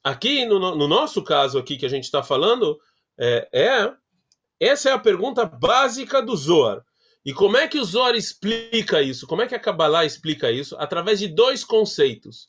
aqui 0.06 0.46
no, 0.46 0.60
no 0.76 0.88
nosso 0.88 1.24
caso 1.24 1.58
aqui 1.58 1.78
que 1.78 1.86
a 1.86 1.90
gente 1.90 2.04
está 2.04 2.22
falando, 2.22 2.80
é, 3.18 3.50
é 3.52 3.94
essa 4.60 4.90
é 4.90 4.94
a 4.94 5.00
pergunta 5.00 5.44
básica 5.46 6.22
do 6.22 6.36
Zohar. 6.36 6.86
E 7.26 7.34
como 7.34 7.58
é 7.58 7.68
que 7.68 7.80
o 7.80 7.84
Zohar 7.84 8.14
explica 8.14 9.02
isso? 9.02 9.26
Como 9.26 9.42
é 9.42 9.48
que 9.48 9.56
a 9.56 9.60
Kabbalah 9.60 10.06
explica 10.06 10.52
isso? 10.52 10.76
Através 10.78 11.20
de 11.20 11.28
dois 11.28 11.66
conceitos. 11.66 12.48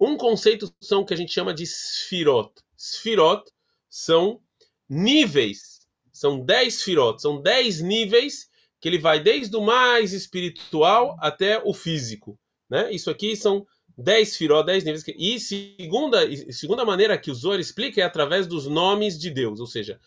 Um 0.00 0.16
conceito 0.16 0.74
são 0.80 1.02
o 1.02 1.06
que 1.06 1.14
a 1.14 1.16
gente 1.16 1.32
chama 1.32 1.54
de 1.54 1.64
Sfirot. 1.64 2.52
Sfirot 2.76 3.44
são 3.88 4.40
níveis. 4.88 5.86
São 6.12 6.44
dez 6.44 6.80
Sfirot. 6.80 7.22
São 7.22 7.40
dez 7.40 7.80
níveis 7.80 8.48
que 8.80 8.88
ele 8.88 8.98
vai 8.98 9.20
desde 9.20 9.56
o 9.56 9.62
mais 9.62 10.12
espiritual 10.12 11.16
até 11.20 11.62
o 11.64 11.72
físico. 11.72 12.36
Né? 12.68 12.92
Isso 12.92 13.10
aqui 13.10 13.36
são 13.36 13.64
dez 13.96 14.32
Sfirot, 14.32 14.64
dez 14.64 14.84
níveis. 14.84 15.04
E 15.06 15.40
segunda, 15.40 16.52
segunda 16.52 16.84
maneira 16.84 17.16
que 17.16 17.30
o 17.30 17.34
Zohar 17.34 17.58
explica 17.58 18.00
é 18.00 18.04
através 18.04 18.46
dos 18.46 18.66
nomes 18.66 19.18
de 19.18 19.30
Deus. 19.30 19.60
Ou 19.60 19.66
seja, 19.66 19.98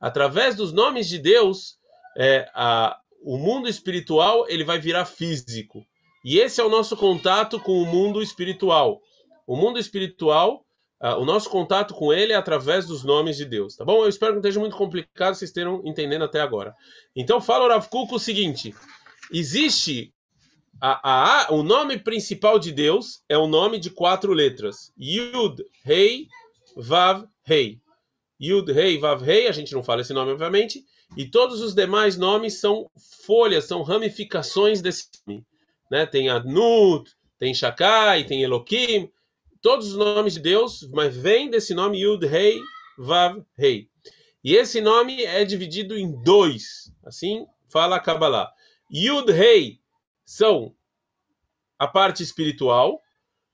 através 0.00 0.56
dos 0.56 0.72
nomes 0.72 1.08
de 1.08 1.18
Deus, 1.18 1.78
é, 2.16 2.48
a, 2.54 2.98
o 3.22 3.36
mundo 3.36 3.68
espiritual 3.68 4.46
ele 4.48 4.64
vai 4.64 4.78
virar 4.78 5.04
físico. 5.04 5.84
E 6.24 6.38
esse 6.38 6.60
é 6.60 6.64
o 6.64 6.70
nosso 6.70 6.96
contato 6.96 7.60
com 7.60 7.82
o 7.82 7.86
mundo 7.86 8.22
espiritual. 8.22 9.02
O 9.46 9.56
mundo 9.56 9.78
espiritual, 9.78 10.64
uh, 11.02 11.20
o 11.20 11.24
nosso 11.26 11.50
contato 11.50 11.92
com 11.92 12.12
ele 12.12 12.32
é 12.32 12.36
através 12.36 12.86
dos 12.86 13.04
nomes 13.04 13.36
de 13.36 13.44
Deus, 13.44 13.76
tá 13.76 13.84
bom? 13.84 14.02
Eu 14.02 14.08
espero 14.08 14.32
que 14.32 14.36
não 14.36 14.40
esteja 14.40 14.58
muito 14.58 14.74
complicado, 14.74 15.34
vocês 15.34 15.50
estejam 15.50 15.82
entendendo 15.84 16.24
até 16.24 16.40
agora. 16.40 16.74
Então 17.14 17.42
fala 17.42 17.66
o 17.66 17.68
Rav 17.68 17.88
Kuk 17.88 18.14
o 18.14 18.18
seguinte: 18.18 18.74
existe 19.30 20.13
a, 20.80 21.46
a, 21.46 21.52
o 21.52 21.62
nome 21.62 21.98
principal 21.98 22.58
de 22.58 22.72
Deus 22.72 23.22
é 23.28 23.38
o 23.38 23.46
nome 23.46 23.78
de 23.78 23.90
quatro 23.90 24.32
letras: 24.32 24.92
Yud, 24.98 25.64
Rei, 25.82 26.28
Vav, 26.76 27.26
Rei. 27.42 27.80
Yud, 28.40 28.70
Rei, 28.72 28.98
Vav, 28.98 29.22
Rei, 29.22 29.46
a 29.46 29.52
gente 29.52 29.72
não 29.72 29.82
fala 29.82 30.00
esse 30.00 30.12
nome, 30.12 30.32
obviamente, 30.32 30.84
e 31.16 31.26
todos 31.26 31.60
os 31.60 31.74
demais 31.74 32.16
nomes 32.16 32.60
são 32.60 32.90
folhas, 33.24 33.64
são 33.64 33.82
ramificações 33.82 34.82
desse 34.82 35.08
nome. 35.26 35.46
Né? 35.90 36.04
Tem 36.04 36.28
Adnut, 36.28 37.10
tem 37.38 37.54
Shakai, 37.54 38.24
tem 38.24 38.42
Elohim, 38.42 39.10
todos 39.62 39.88
os 39.88 39.96
nomes 39.96 40.34
de 40.34 40.40
Deus, 40.40 40.88
mas 40.92 41.16
vem 41.16 41.48
desse 41.48 41.74
nome 41.74 42.00
Yud, 42.00 42.26
Rei, 42.26 42.60
Vav, 42.98 43.42
Rei. 43.56 43.88
E 44.42 44.54
esse 44.54 44.80
nome 44.80 45.22
é 45.24 45.44
dividido 45.44 45.96
em 45.96 46.10
dois, 46.22 46.92
assim 47.04 47.46
fala 47.74 47.96
a 47.96 48.00
Kabbalah. 48.00 48.52
Yud, 48.88 49.32
Rei 49.32 49.80
são 50.24 50.74
a 51.78 51.86
parte 51.86 52.22
espiritual, 52.22 53.00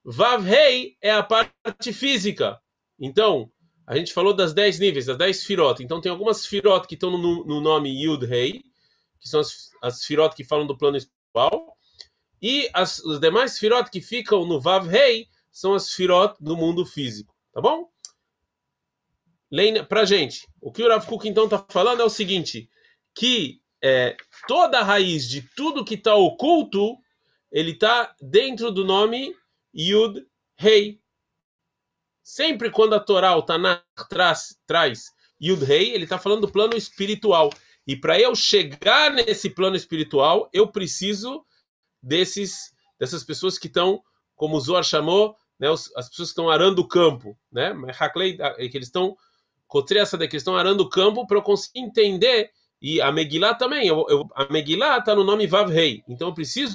Vav, 0.04 0.44
Rei 0.44 0.96
é 1.00 1.10
a 1.10 1.22
parte 1.22 1.92
física. 1.92 2.60
Então, 2.98 3.50
a 3.86 3.96
gente 3.96 4.12
falou 4.12 4.32
das 4.32 4.54
10 4.54 4.78
níveis, 4.78 5.06
das 5.06 5.18
10 5.18 5.44
firot. 5.44 5.82
Então 5.82 6.00
tem 6.00 6.10
algumas 6.12 6.46
firot 6.46 6.86
que 6.86 6.94
estão 6.94 7.10
no, 7.10 7.44
no 7.44 7.60
nome 7.60 7.90
Yud 8.02 8.24
Rei, 8.24 8.62
que 9.20 9.28
são 9.28 9.40
as, 9.40 9.70
as 9.82 10.04
firot 10.04 10.34
que 10.34 10.44
falam 10.44 10.66
do 10.66 10.78
plano 10.78 10.96
espiritual. 10.96 11.76
E 12.40 12.70
as, 12.72 13.00
os 13.00 13.20
demais 13.20 13.58
firot 13.58 13.90
que 13.90 14.00
ficam 14.00 14.46
no 14.46 14.60
Vav 14.60 14.86
Rei 14.86 15.26
são 15.50 15.74
as 15.74 15.90
firot 15.90 16.36
do 16.40 16.56
mundo 16.56 16.86
físico. 16.86 17.34
Tá 17.52 17.60
bom? 17.60 17.88
Pra 19.88 20.04
gente, 20.04 20.46
o 20.60 20.70
que 20.70 20.82
o 20.82 20.88
Rav 20.88 21.04
Kuk 21.06 21.28
então 21.28 21.44
está 21.44 21.64
falando 21.68 22.00
é 22.00 22.04
o 22.04 22.10
seguinte: 22.10 22.70
que 23.12 23.60
é, 23.82 24.16
toda 24.46 24.80
a 24.80 24.84
raiz 24.84 25.28
de 25.28 25.42
tudo 25.56 25.84
que 25.84 25.94
está 25.94 26.14
oculto, 26.14 26.96
ele 27.50 27.72
está 27.72 28.14
dentro 28.20 28.70
do 28.70 28.84
nome 28.84 29.34
Yud 29.74 30.24
Rei. 30.56 31.00
Sempre 32.22 32.70
quando 32.70 32.94
a 32.94 33.00
Torá, 33.00 33.36
o 33.36 33.42
Tanakh, 33.42 33.82
traz, 34.08 34.56
traz 34.66 35.12
Yud 35.40 35.64
Rei, 35.64 35.90
ele 35.92 36.04
está 36.04 36.18
falando 36.18 36.42
do 36.42 36.52
plano 36.52 36.76
espiritual. 36.76 37.50
E 37.86 37.96
para 37.96 38.20
eu 38.20 38.34
chegar 38.34 39.12
nesse 39.12 39.50
plano 39.50 39.74
espiritual, 39.74 40.48
eu 40.52 40.68
preciso 40.68 41.44
desses 42.02 42.72
dessas 43.00 43.24
pessoas 43.24 43.58
que 43.58 43.66
estão, 43.66 44.02
como 44.36 44.56
o 44.56 44.60
Zohar 44.60 44.84
chamou, 44.84 45.34
né, 45.58 45.68
as 45.70 46.08
pessoas 46.10 46.28
que 46.28 46.32
estão 46.32 46.50
arando 46.50 46.80
o 46.80 46.86
campo, 46.86 47.36
né? 47.50 47.72
que 48.68 48.76
eles 48.76 48.88
estão 48.88 49.16
essa 49.96 50.18
que 50.18 50.24
eles 50.24 50.42
estão 50.42 50.56
arando 50.56 50.82
o 50.82 50.88
campo 50.88 51.26
para 51.26 51.38
eu 51.38 51.42
conseguir 51.42 51.80
entender 51.80 52.50
e 52.80 53.00
a 53.00 53.12
Megillah 53.12 53.54
também, 53.54 53.86
eu, 53.86 54.06
eu, 54.08 54.28
a 54.34 54.50
Megillah 54.50 54.98
está 54.98 55.14
no 55.14 55.24
nome 55.24 55.46
Vav 55.46 55.70
Rei, 55.70 56.02
então 56.08 56.28
eu 56.28 56.34
preciso 56.34 56.74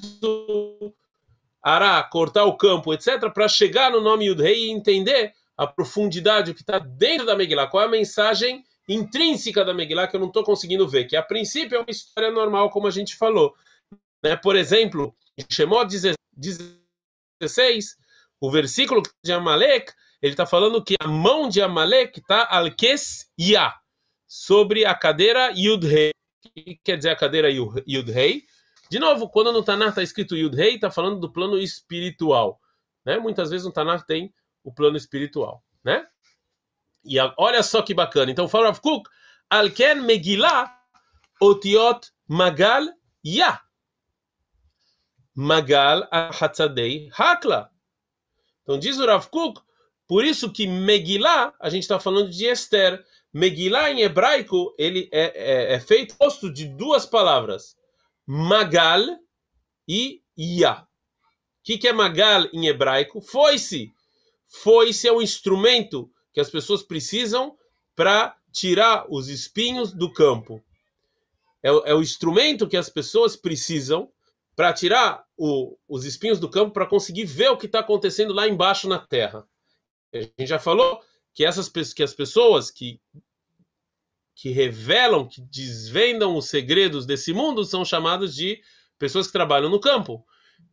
arar, 1.61 2.07
cortar 2.09 2.45
o 2.45 2.55
campo, 2.55 2.93
etc, 2.93 3.31
para 3.33 3.47
chegar 3.47 3.89
no 3.89 3.99
nome 4.01 4.25
Yud 4.25 4.41
Rei 4.41 4.67
e 4.67 4.71
entender 4.71 5.33
a 5.57 5.65
profundidade, 5.65 6.51
o 6.51 6.53
que 6.53 6.61
está 6.61 6.77
dentro 6.77 7.25
da 7.25 7.35
Megillah, 7.35 7.67
qual 7.67 7.83
é 7.83 7.87
a 7.87 7.89
mensagem 7.89 8.63
intrínseca 8.87 9.65
da 9.65 9.73
Megillah 9.73 10.07
que 10.07 10.15
eu 10.15 10.19
não 10.19 10.27
estou 10.27 10.43
conseguindo 10.43 10.87
ver, 10.87 11.05
que 11.05 11.15
a 11.15 11.23
princípio 11.23 11.77
é 11.77 11.79
uma 11.79 11.89
história 11.89 12.29
normal, 12.29 12.69
como 12.69 12.87
a 12.87 12.91
gente 12.91 13.15
falou. 13.15 13.55
Né? 14.23 14.35
Por 14.35 14.55
exemplo, 14.55 15.15
em 15.37 15.43
Shemot 15.49 15.87
16, 16.37 17.97
o 18.39 18.51
versículo 18.51 19.01
de 19.23 19.31
Amalek, 19.31 19.91
ele 20.21 20.33
está 20.33 20.45
falando 20.45 20.83
que 20.83 20.95
a 20.99 21.07
mão 21.07 21.49
de 21.49 21.61
Amalek 21.61 22.19
está 22.19 22.47
alkes 22.49 23.31
ya, 23.39 23.73
sobre 24.35 24.85
a 24.85 24.93
cadeira 24.93 25.51
Yud-Rei. 25.55 26.11
O 26.45 26.49
que 26.51 26.75
quer 26.83 26.97
dizer 26.97 27.09
a 27.09 27.15
cadeira 27.15 27.49
Yud-Rei? 27.49 28.43
De 28.89 28.99
novo, 28.99 29.29
quando 29.29 29.53
no 29.53 29.63
Tanakh 29.63 29.89
está 29.89 30.03
escrito 30.03 30.35
Yud-Rei, 30.35 30.75
está 30.75 30.91
falando 30.91 31.21
do 31.21 31.31
plano 31.31 31.57
espiritual. 31.57 32.59
Né? 33.05 33.17
Muitas 33.17 33.49
vezes 33.49 33.65
no 33.65 33.71
Tanakh 33.71 34.05
tem 34.05 34.33
o 34.61 34.73
plano 34.73 34.97
espiritual, 34.97 35.63
né? 35.83 36.05
E 37.03 37.17
a, 37.17 37.33
olha 37.37 37.63
só 37.63 37.81
que 37.81 37.93
bacana. 37.93 38.29
Então 38.29 38.47
fala 38.47 38.65
Rav 38.65 38.81
Kuk, 38.81 39.09
Alken 39.49 40.01
Megillah 40.01 40.75
Otiot 41.41 42.11
Magal 42.27 42.85
Ya. 43.23 43.61
Magal 45.33 46.07
Hatzadei 46.11 47.09
Hakla. 47.17 47.69
Então 48.63 48.77
diz 48.77 48.99
o 48.99 49.05
Rav 49.05 49.27
Kuk, 49.29 49.61
por 50.07 50.25
isso 50.25 50.51
que 50.51 50.67
Megillah, 50.67 51.53
a 51.59 51.69
gente 51.69 51.83
está 51.83 51.99
falando 51.99 52.29
de 52.29 52.45
Esther. 52.45 53.03
Megillah 53.37 53.91
em 53.91 53.99
hebraico, 53.99 54.73
ele 54.77 55.09
é, 55.11 55.23
é, 55.35 55.73
é 55.73 55.79
feito 55.81 56.15
posto 56.15 56.49
de 56.49 56.65
duas 56.69 57.05
palavras. 57.05 57.75
Magal 58.25 59.01
e 59.85 60.21
Ya. 60.39 60.83
O 60.83 60.87
que, 61.61 61.77
que 61.77 61.89
é 61.89 61.91
Magal 61.91 62.47
em 62.53 62.67
hebraico? 62.67 63.19
Foi-se 63.19 63.93
foice 64.47 65.05
é 65.05 65.11
o 65.11 65.21
instrumento 65.21 66.09
que 66.31 66.39
as 66.39 66.49
pessoas 66.49 66.81
precisam 66.81 67.57
para 67.93 68.37
tirar 68.53 69.05
os 69.09 69.27
espinhos 69.27 69.91
do 69.91 70.09
campo. 70.13 70.63
É, 71.61 71.67
é, 71.67 71.93
o 71.93 72.01
instrumento 72.01 72.69
que 72.69 72.77
as 72.77 72.89
pessoas 72.89 73.35
precisam 73.35 74.09
para 74.55 74.71
tirar 74.71 75.25
o, 75.35 75.77
os 75.89 76.05
espinhos 76.05 76.39
do 76.39 76.49
campo 76.49 76.71
para 76.71 76.85
conseguir 76.85 77.25
ver 77.25 77.49
o 77.49 77.57
que 77.57 77.65
está 77.65 77.79
acontecendo 77.79 78.33
lá 78.33 78.47
embaixo 78.47 78.87
na 78.87 78.97
terra. 78.97 79.45
A 80.13 80.21
gente 80.21 80.47
já 80.47 80.57
falou 80.57 81.01
que 81.35 81.43
essas 81.43 81.67
que 81.67 82.01
as 82.01 82.13
pessoas 82.13 82.71
que 82.71 82.99
que 84.35 84.49
revelam, 84.49 85.27
que 85.27 85.41
desvendam 85.41 86.35
os 86.35 86.49
segredos 86.49 87.05
desse 87.05 87.31
mundo 87.31 87.63
são 87.63 87.85
chamadas 87.85 88.35
de 88.35 88.59
pessoas 88.99 89.27
que 89.27 89.33
trabalham 89.33 89.69
no 89.69 89.79
campo. 89.79 90.25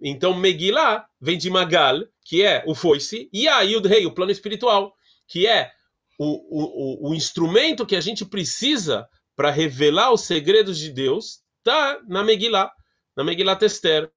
Então, 0.02 0.35
Megillah 0.35 1.07
vem 1.21 1.38
de 1.38 1.49
Magal, 1.49 2.02
que 2.25 2.42
é 2.42 2.64
o 2.66 2.75
foice, 2.75 3.31
e 3.33 3.47
a 3.47 3.61
Yud 3.61 3.87
Rei, 3.87 4.04
o 4.04 4.12
plano 4.12 4.33
espiritual, 4.33 4.92
que 5.28 5.47
é 5.47 5.71
o, 6.19 7.07
o, 7.07 7.11
o 7.11 7.14
instrumento 7.14 7.87
que 7.87 7.97
a 7.97 8.00
gente 8.00 8.25
precisa 8.25 9.09
para 9.37 9.50
revelar 9.50 10.12
os 10.12 10.23
segredos 10.23 10.76
de 10.76 10.90
Deus, 10.90 11.40
está 11.59 12.00
na 12.09 12.23
Megillah, 12.25 12.71
na 13.16 13.25
Megillah 13.25 13.57
Tester, 13.57 14.11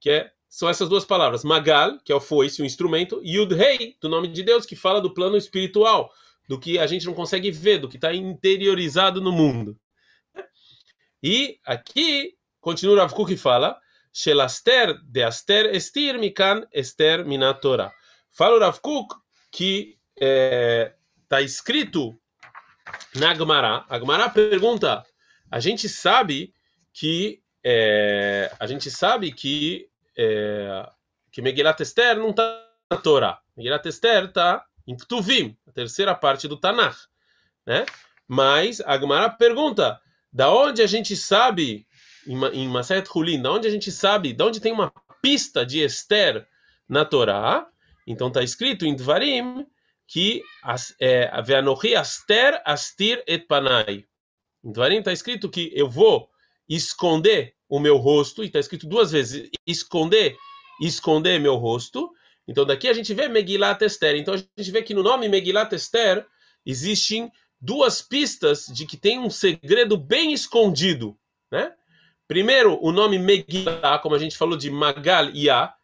que 0.00 0.10
é, 0.10 0.30
são 0.48 0.68
essas 0.68 0.88
duas 0.88 1.04
palavras. 1.04 1.44
Magal, 1.44 1.98
que 2.02 2.12
é 2.12 2.14
o 2.14 2.20
foice, 2.20 2.62
o 2.62 2.64
instrumento, 2.64 3.20
e 3.22 3.36
Yud 3.36 3.54
Rei, 3.54 3.96
do 4.00 4.08
nome 4.08 4.28
de 4.28 4.42
Deus, 4.42 4.64
que 4.64 4.74
fala 4.74 5.00
do 5.00 5.12
plano 5.12 5.36
espiritual, 5.36 6.10
do 6.48 6.58
que 6.58 6.78
a 6.78 6.86
gente 6.86 7.06
não 7.06 7.14
consegue 7.14 7.50
ver, 7.50 7.78
do 7.78 7.88
que 7.88 7.96
está 7.96 8.14
interiorizado 8.14 9.20
no 9.20 9.32
mundo. 9.32 9.78
E 11.22 11.58
aqui, 11.64 12.34
continua 12.60 13.00
Rav 13.00 13.12
Kuk 13.12 13.32
e 13.32 13.36
fala 13.36 13.78
Shelaster 14.12 14.98
de 15.04 15.22
Aster 15.22 15.74
estir 15.74 16.18
mikan 16.18 16.66
Ester 16.72 17.24
minatora. 17.24 17.92
Fala 18.32 18.56
o 18.56 18.60
Rav 18.60 18.80
Kuk 18.80 19.14
que 19.50 19.98
está 20.14 21.40
é, 21.40 21.44
escrito 21.44 22.18
na 23.14 23.30
Agmará. 23.30 23.84
A 23.88 23.96
Agmará 23.96 24.28
pergunta: 24.28 25.04
a 25.50 25.60
gente 25.60 25.88
sabe 25.88 26.54
que 26.92 27.42
é, 27.64 28.52
a 28.58 28.66
gente 28.66 28.90
sabe 28.90 29.32
que 29.32 29.88
é, 30.16 30.88
que 31.32 31.42
Megilat 31.42 31.80
Esther 31.80 32.16
não 32.16 32.30
está 32.30 32.64
na 32.90 32.96
Torá. 32.96 33.40
Megilat 33.56 33.84
Esther 33.86 34.26
está 34.26 34.64
em 34.86 34.96
Ktuvim, 34.96 35.56
a 35.66 35.72
terceira 35.72 36.14
parte 36.14 36.46
do 36.46 36.56
Tanakh, 36.56 36.96
né? 37.66 37.84
Mas 38.28 38.80
a 38.80 38.98
Gemara 38.98 39.30
pergunta, 39.30 40.00
da 40.32 40.52
onde 40.52 40.82
a 40.82 40.86
gente 40.86 41.16
sabe 41.16 41.86
em, 42.26 42.44
em 42.52 42.68
Maset 42.68 43.08
Hulin, 43.08 43.40
da 43.40 43.52
onde 43.52 43.68
a 43.68 43.70
gente 43.70 43.90
sabe, 43.90 44.32
da 44.32 44.46
onde 44.46 44.60
tem 44.60 44.72
uma 44.72 44.92
pista 45.22 45.64
de 45.64 45.80
Esther 45.80 46.46
na 46.88 47.04
Torá? 47.04 47.66
Então 48.06 48.28
está 48.28 48.42
escrito 48.42 48.84
em 48.84 48.94
Dvarim 48.94 49.66
que 50.06 50.42
é, 51.00 51.42
Veanochi 51.42 51.96
Aster 51.96 52.62
Astir 52.64 53.22
et 53.26 53.46
Panai. 53.46 54.04
Em 54.64 54.72
Dvarim 54.72 54.98
está 54.98 55.12
escrito 55.12 55.50
que 55.50 55.72
eu 55.74 55.88
vou 55.88 56.28
esconder 56.68 57.54
o 57.68 57.80
meu 57.80 57.96
rosto, 57.96 58.42
e 58.42 58.46
está 58.46 58.60
escrito 58.60 58.86
duas 58.86 59.10
vezes, 59.10 59.50
esconder, 59.66 60.36
esconder 60.80 61.40
meu 61.40 61.56
rosto. 61.56 62.12
Então 62.46 62.64
daqui 62.64 62.88
a 62.88 62.92
gente 62.92 63.12
vê 63.12 63.28
Megilat 63.28 63.82
Esther. 63.82 64.16
Então 64.16 64.34
a 64.34 64.36
gente 64.36 64.70
vê 64.70 64.82
que 64.82 64.94
no 64.94 65.02
nome 65.02 65.28
Megilat 65.28 65.72
Esther 65.72 66.26
existem 66.64 67.30
duas 67.60 68.02
pistas 68.02 68.66
de 68.66 68.86
que 68.86 68.96
tem 68.96 69.18
um 69.18 69.30
segredo 69.30 69.96
bem 69.96 70.32
escondido, 70.32 71.16
né? 71.50 71.72
Primeiro, 72.28 72.78
o 72.82 72.90
nome 72.90 73.18
Megillah, 73.18 74.00
como 74.00 74.14
a 74.14 74.18
gente 74.18 74.36
falou 74.36 74.56
de 74.56 74.68
Magal 74.68 75.26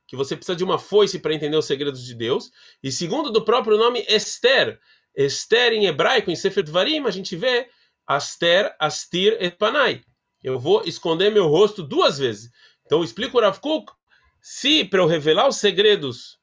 que 0.06 0.16
você 0.16 0.36
precisa 0.36 0.56
de 0.56 0.64
uma 0.64 0.78
foice 0.78 1.18
para 1.18 1.32
entender 1.32 1.56
os 1.56 1.64
segredos 1.64 2.04
de 2.04 2.14
Deus. 2.14 2.50
E 2.82 2.90
segundo, 2.90 3.30
do 3.30 3.44
próprio 3.44 3.78
nome 3.78 4.04
Esther. 4.08 4.78
Esther 5.14 5.72
em 5.72 5.86
hebraico, 5.86 6.30
em 6.30 6.36
Sefer 6.36 6.64
Dvarim, 6.64 7.06
a 7.06 7.10
gente 7.10 7.36
vê 7.36 7.68
Aster, 8.06 8.74
Astir 8.78 9.36
et 9.40 9.56
Panai. 9.56 10.02
Eu 10.42 10.58
vou 10.58 10.82
esconder 10.84 11.30
meu 11.30 11.46
rosto 11.46 11.82
duas 11.82 12.18
vezes. 12.18 12.50
Então, 12.84 13.04
explico 13.04 13.38
o 13.38 13.40
Rav 13.40 13.58
Kuk, 13.60 13.92
se 14.40 14.84
para 14.84 15.00
eu 15.00 15.06
revelar 15.06 15.48
os 15.48 15.56
segredos 15.56 16.38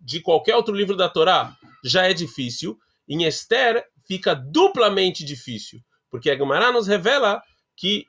de 0.00 0.20
qualquer 0.20 0.56
outro 0.56 0.74
livro 0.74 0.96
da 0.96 1.08
Torá 1.08 1.56
já 1.84 2.06
é 2.06 2.14
difícil, 2.14 2.78
em 3.08 3.24
Esther 3.24 3.84
fica 4.06 4.34
duplamente 4.34 5.24
difícil, 5.24 5.80
porque 6.10 6.30
a 6.30 6.36
Gemara 6.36 6.72
nos 6.72 6.86
revela 6.86 7.42
que 7.76 8.06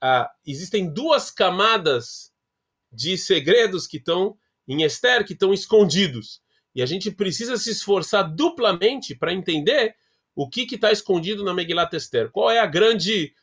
ah, 0.00 0.30
existem 0.46 0.92
duas 0.92 1.30
camadas 1.30 2.32
de 2.92 3.16
segredos 3.18 3.86
que 3.86 3.98
estão 3.98 4.36
em 4.66 4.82
Esther, 4.82 5.24
que 5.24 5.32
estão 5.32 5.52
escondidos. 5.52 6.40
E 6.74 6.82
a 6.82 6.86
gente 6.86 7.10
precisa 7.10 7.56
se 7.56 7.70
esforçar 7.70 8.22
duplamente 8.22 9.14
para 9.14 9.32
entender 9.32 9.94
o 10.34 10.48
que 10.48 10.62
está 10.72 10.92
escondido 10.92 11.44
na 11.44 11.52
Megilat 11.52 11.92
Esther. 11.92 12.30
Qual 12.30 12.50
é 12.50 12.60
a 12.60 12.66
grande, 12.66 13.34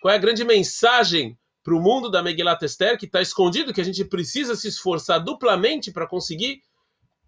qual 0.00 0.12
é 0.12 0.16
a 0.16 0.20
grande 0.20 0.44
mensagem 0.44 1.38
para 1.62 1.74
o 1.74 1.80
mundo 1.80 2.10
da 2.10 2.22
Megilat 2.22 2.62
Esther 2.62 2.98
que 2.98 3.06
está 3.06 3.20
escondido, 3.20 3.72
que 3.72 3.80
a 3.80 3.84
gente 3.84 4.04
precisa 4.04 4.56
se 4.56 4.68
esforçar 4.68 5.22
duplamente 5.22 5.92
para 5.92 6.08
conseguir 6.08 6.62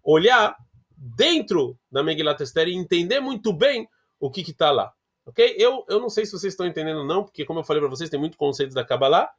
olhar 0.05 0.55
dentro 0.95 1.77
da 1.91 2.03
Megilat 2.03 2.39
Esther 2.41 2.67
e 2.67 2.75
entender 2.75 3.19
muito 3.19 3.51
bem 3.51 3.89
o 4.19 4.29
que 4.29 4.41
está 4.41 4.71
lá. 4.71 4.93
Ok? 5.25 5.55
Eu, 5.57 5.83
eu 5.89 5.99
não 5.99 6.09
sei 6.09 6.25
se 6.25 6.31
vocês 6.31 6.53
estão 6.53 6.67
entendendo 6.67 7.03
não, 7.03 7.23
porque 7.23 7.43
como 7.43 7.59
eu 7.59 7.63
falei 7.63 7.81
para 7.81 7.89
vocês, 7.89 8.09
tem 8.09 8.19
muito 8.19 8.37
conceitos 8.37 8.75
da 8.75 8.85
Kabbalah. 8.85 9.29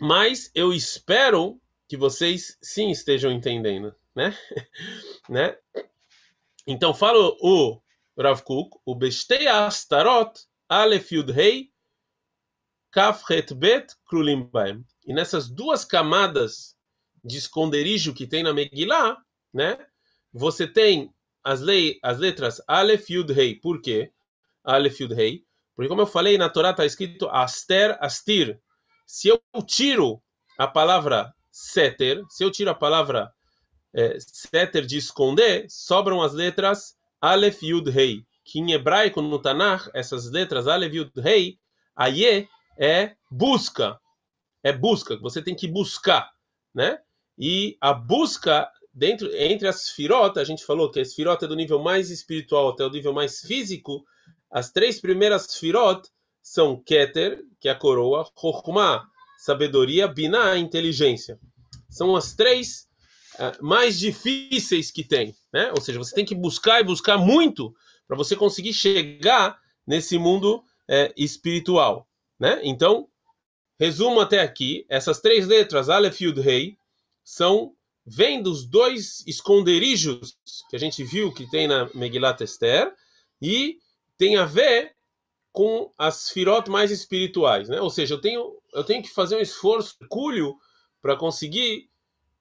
Mas 0.00 0.50
eu 0.54 0.72
espero 0.72 1.60
que 1.88 1.96
vocês 1.96 2.56
sim 2.62 2.90
estejam 2.90 3.32
entendendo, 3.32 3.94
né? 4.14 4.34
né? 5.28 5.58
Então 6.66 6.94
fala 6.94 7.18
o 7.40 7.82
Rav 8.16 8.42
Kuk, 8.42 8.78
o 8.86 8.94
Bestei 8.94 9.48
Astarot, 9.48 10.40
Aleph 10.68 11.10
Yud 11.10 11.32
Hei, 11.32 11.70
Kaf 12.92 13.24
Bet 13.56 13.94
Krulim 14.06 14.44
Baem. 14.44 14.84
E 15.04 15.12
nessas 15.12 15.50
duas 15.50 15.84
camadas 15.84 16.76
de 17.24 17.38
esconderijo 17.38 18.14
que 18.14 18.26
tem 18.26 18.42
na 18.42 18.52
Megillah, 18.52 19.16
né? 19.52 19.78
Você 20.32 20.66
tem 20.66 21.12
as, 21.42 21.60
lei, 21.60 21.98
as 22.02 22.18
letras 22.18 22.62
Aleph 22.66 23.10
Yud 23.10 23.32
Rei. 23.32 23.54
Por 23.54 23.80
quê? 23.80 24.10
Aleph 24.64 25.00
Yud 25.00 25.14
Rei. 25.14 25.44
Porque, 25.74 25.88
como 25.88 26.02
eu 26.02 26.06
falei, 26.06 26.36
na 26.36 26.48
Torá 26.48 26.70
está 26.70 26.84
escrito 26.84 27.28
Aster, 27.28 27.96
Astir. 28.00 28.60
Se 29.06 29.28
eu 29.28 29.40
tiro 29.66 30.22
a 30.58 30.66
palavra 30.66 31.34
Seter, 31.50 32.22
se 32.28 32.44
eu 32.44 32.50
tiro 32.50 32.70
a 32.70 32.74
palavra 32.74 33.32
é, 33.92 34.16
Seter 34.20 34.86
de 34.86 34.98
esconder, 34.98 35.66
sobram 35.68 36.22
as 36.22 36.32
letras 36.32 36.96
Aleph 37.20 37.62
Yud 37.62 37.90
Rei. 37.90 38.24
Que 38.44 38.60
em 38.60 38.72
hebraico, 38.72 39.22
no 39.22 39.38
Tanakh, 39.38 39.90
essas 39.94 40.30
letras 40.30 40.66
Aleph 40.66 40.94
Yud 40.94 41.12
Rei, 41.16 41.58
Aye 41.96 42.48
é 42.78 43.14
busca. 43.30 44.00
É 44.62 44.72
busca. 44.72 45.16
Você 45.18 45.42
tem 45.42 45.54
que 45.54 45.68
buscar, 45.68 46.30
né? 46.74 46.98
E 47.40 47.78
a 47.80 47.94
busca 47.94 48.70
dentro 48.92 49.34
entre 49.34 49.66
as 49.66 49.88
firotas, 49.88 50.42
a 50.42 50.44
gente 50.44 50.62
falou 50.64 50.90
que 50.90 50.98
a 50.98 51.02
esfirota 51.02 51.46
é 51.46 51.48
do 51.48 51.56
nível 51.56 51.78
mais 51.78 52.10
espiritual 52.10 52.68
até 52.68 52.84
o 52.84 52.90
nível 52.90 53.14
mais 53.14 53.40
físico. 53.40 54.04
As 54.50 54.70
três 54.70 55.00
primeiras 55.00 55.56
firot 55.56 56.06
são 56.42 56.78
Keter, 56.78 57.42
que 57.58 57.68
é 57.68 57.72
a 57.72 57.74
coroa, 57.74 58.28
Chokhmah, 58.38 59.06
sabedoria, 59.38 60.06
Binah, 60.06 60.58
inteligência. 60.58 61.40
São 61.88 62.14
as 62.14 62.34
três 62.34 62.86
uh, 63.36 63.64
mais 63.64 63.98
difíceis 63.98 64.90
que 64.90 65.02
tem, 65.02 65.34
né? 65.52 65.70
Ou 65.70 65.80
seja, 65.80 65.98
você 65.98 66.14
tem 66.14 66.26
que 66.26 66.34
buscar 66.34 66.80
e 66.80 66.84
buscar 66.84 67.16
muito 67.16 67.74
para 68.06 68.16
você 68.16 68.36
conseguir 68.36 68.74
chegar 68.74 69.58
nesse 69.86 70.18
mundo 70.18 70.62
é, 70.88 71.12
espiritual, 71.16 72.06
né? 72.38 72.60
Então, 72.64 73.08
resumo 73.78 74.20
até 74.20 74.40
aqui, 74.40 74.84
essas 74.88 75.20
três 75.20 75.46
letras, 75.46 75.88
Aleph, 75.88 76.20
Yud, 76.20 76.40
Rei, 76.40 76.76
são 77.24 77.74
vem 78.06 78.42
dos 78.42 78.66
dois 78.66 79.24
esconderijos 79.26 80.36
que 80.68 80.76
a 80.76 80.78
gente 80.78 81.04
viu 81.04 81.32
que 81.32 81.48
tem 81.48 81.68
na 81.68 81.88
Megilat 81.94 82.40
Esther 82.40 82.92
e 83.40 83.78
tem 84.18 84.36
a 84.36 84.44
ver 84.44 84.94
com 85.52 85.92
as 85.98 86.30
firot 86.30 86.70
mais 86.70 86.90
espirituais, 86.90 87.68
né? 87.68 87.80
Ou 87.80 87.90
seja, 87.90 88.14
eu 88.14 88.20
tenho 88.20 88.58
eu 88.72 88.84
tenho 88.84 89.02
que 89.02 89.10
fazer 89.10 89.36
um 89.36 89.40
esforço, 89.40 89.96
culho, 90.08 90.56
para 91.02 91.16
conseguir 91.16 91.88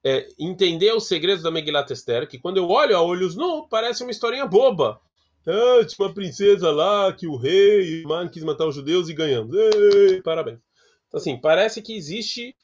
é, 0.04 0.28
entender 0.38 0.94
os 0.94 1.08
segredos 1.08 1.44
da 1.44 1.52
Megilat 1.52 1.92
Esther, 1.92 2.28
que 2.28 2.40
quando 2.40 2.58
eu 2.58 2.68
olho 2.70 2.96
a 2.96 3.02
olhos 3.02 3.36
nu, 3.36 3.68
parece 3.68 4.04
uma 4.04 4.12
historinha 4.12 4.46
boba. 4.46 5.02
Ah, 5.48 5.84
tinha 5.86 6.08
uma 6.08 6.14
princesa 6.14 6.70
lá 6.72 7.12
que 7.12 7.26
o 7.26 7.36
rei 7.36 8.04
Man 8.04 8.28
quis 8.28 8.44
matar 8.44 8.68
os 8.68 8.76
judeus 8.76 9.10
e 9.10 9.14
ganhamos. 9.14 9.56
Ei, 9.56 10.22
parabéns. 10.22 10.60
Então, 11.08 11.20
assim, 11.20 11.40
parece 11.40 11.82
que 11.82 11.96
existe 11.96 12.56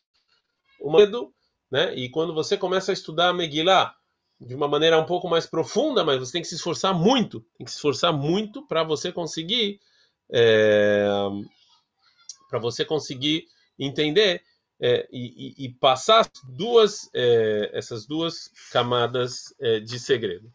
um 0.79 0.91
medo 0.91 1.33
né? 1.71 1.93
E 1.95 2.09
quando 2.09 2.33
você 2.33 2.57
começa 2.57 2.91
a 2.91 2.93
estudar 2.93 3.29
a 3.29 3.33
Megillah 3.33 3.95
de 4.39 4.53
uma 4.53 4.67
maneira 4.67 4.99
um 4.99 5.05
pouco 5.05 5.29
mais 5.29 5.45
profunda, 5.45 6.03
mas 6.03 6.19
você 6.19 6.33
tem 6.33 6.41
que 6.41 6.47
se 6.47 6.55
esforçar 6.55 6.93
muito, 6.93 7.41
tem 7.57 7.65
que 7.65 7.71
se 7.71 7.77
esforçar 7.77 8.11
muito 8.11 8.65
para 8.67 8.83
você 8.83 9.11
conseguir 9.11 9.79
é, 10.29 11.07
para 12.49 12.59
você 12.59 12.85
conseguir 12.85 13.47
entender 13.77 14.41
é, 14.79 15.07
e, 15.11 15.65
e, 15.65 15.69
passar 15.73 16.29
duas, 16.43 17.09
é, 17.13 17.71
essas 17.73 18.05
duas 18.05 18.51
camadas 18.71 19.53
é, 19.59 19.79
de 19.79 19.99
segredo. 19.99 20.51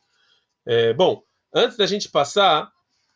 É, 0.67 0.93
bom, 0.93 1.23
antes 1.55 1.77
da 1.77 1.87
gente 1.87 2.09
passar 2.09 2.71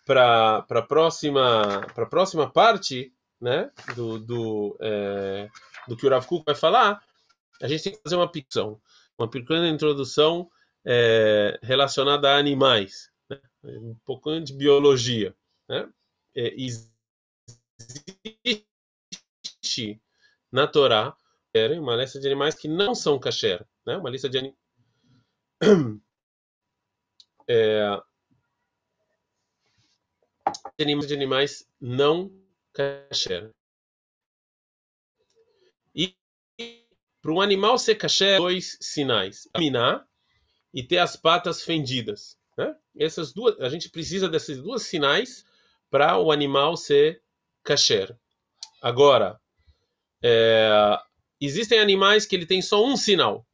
para 0.07 0.65
a 0.69 0.83
próxima, 0.83 1.87
para 1.95 2.07
próxima 2.07 2.51
parte 2.51 3.13
né, 3.41 3.71
do, 3.95 4.19
do, 4.19 4.77
é, 4.81 5.49
do 5.87 5.97
que 5.97 6.07
o 6.07 6.11
Rav 6.11 6.27
Kuk 6.27 6.45
vai 6.45 6.55
falar, 6.55 7.03
a 7.65 7.69
gente 7.69 7.83
tem 7.83 7.93
que 7.95 8.03
fazer 8.03 8.17
uma 8.17 8.31
picção, 8.31 8.79
uma 9.19 9.29
pequena 9.29 9.67
introdução 9.71 10.51
é, 10.87 11.59
relacionada 11.63 12.31
a 12.31 12.37
animais, 12.37 13.11
né? 13.31 13.41
um 13.65 13.97
pouquinho 14.05 14.45
de 14.45 14.53
biologia. 14.53 15.35
Né? 15.67 15.91
É, 16.37 16.55
existe 16.61 16.93
na 20.53 20.67
Torá 20.67 21.17
uma 21.79 21.97
lista 21.97 22.21
de 22.21 22.27
animais 22.27 22.55
que 22.55 22.69
não 22.69 22.95
são 22.95 23.19
kasher, 23.19 23.67
né? 23.87 23.97
uma 23.97 24.11
lista 24.11 24.29
de 24.29 24.37
animais. 24.39 24.59
É, 27.47 28.01
de 30.79 31.13
animais 31.13 31.69
não 31.79 32.33
kasher. 32.73 33.53
Para 37.25 37.33
um 37.33 37.41
animal 37.41 37.79
ser 37.79 37.95
caché, 37.95 38.37
dois 38.37 38.77
sinais: 38.83 39.49
aminar 39.55 40.07
e 40.75 40.83
ter 40.83 40.99
as 40.99 41.17
patas 41.17 41.63
fendidas. 41.63 42.37
Né? 42.55 42.77
Essas 42.95 43.33
duas, 43.33 43.59
a 43.61 43.71
gente 43.71 43.89
precisa 43.89 44.29
desses 44.29 44.61
dois 44.61 44.83
sinais 44.83 45.43
para 45.91 46.19
o 46.19 46.31
animal 46.31 46.77
ser 46.77 47.23
kasher. 47.63 48.15
Agora, 48.83 49.41
é, 50.23 50.99
existem 51.41 51.79
animais 51.79 52.27
que 52.27 52.37
ele 52.37 52.45
tem 52.45 52.61
só 52.61 52.85
um 52.85 52.95
sinal. 52.95 53.47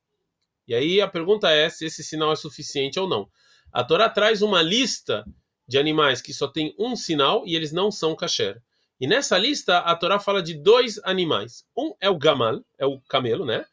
E 0.66 0.74
aí 0.74 1.00
a 1.00 1.06
pergunta 1.06 1.48
é 1.48 1.70
se 1.70 1.85
esse 1.87 2.02
sinal 2.02 2.33
é 2.33 2.37
suficiente 2.37 2.98
ou 2.98 3.09
não. 3.09 3.30
A 3.72 3.85
Torá 3.85 4.09
traz 4.09 4.42
uma 4.42 4.62
lista 4.62 5.24
de 5.68 5.78
animais 5.78 6.20
que 6.20 6.35
só 6.35 6.48
tem 6.48 6.74
um 6.76 6.96
sinal 6.96 7.46
e 7.46 7.54
eles 7.54 7.70
não 7.70 7.88
são 7.92 8.16
kasher. 8.16 8.61
E 9.00 9.06
nessa 9.06 9.38
lista 9.38 9.78
a 9.78 9.96
Torá 9.96 10.20
fala 10.20 10.42
de 10.42 10.52
dois 10.54 11.00
animais. 11.04 11.64
Um 11.76 11.94
é 12.00 12.10
o 12.10 12.18
gamal, 12.18 12.60
é 12.78 12.84
o 12.84 13.00
camelo, 13.00 13.46
né? 13.46 13.64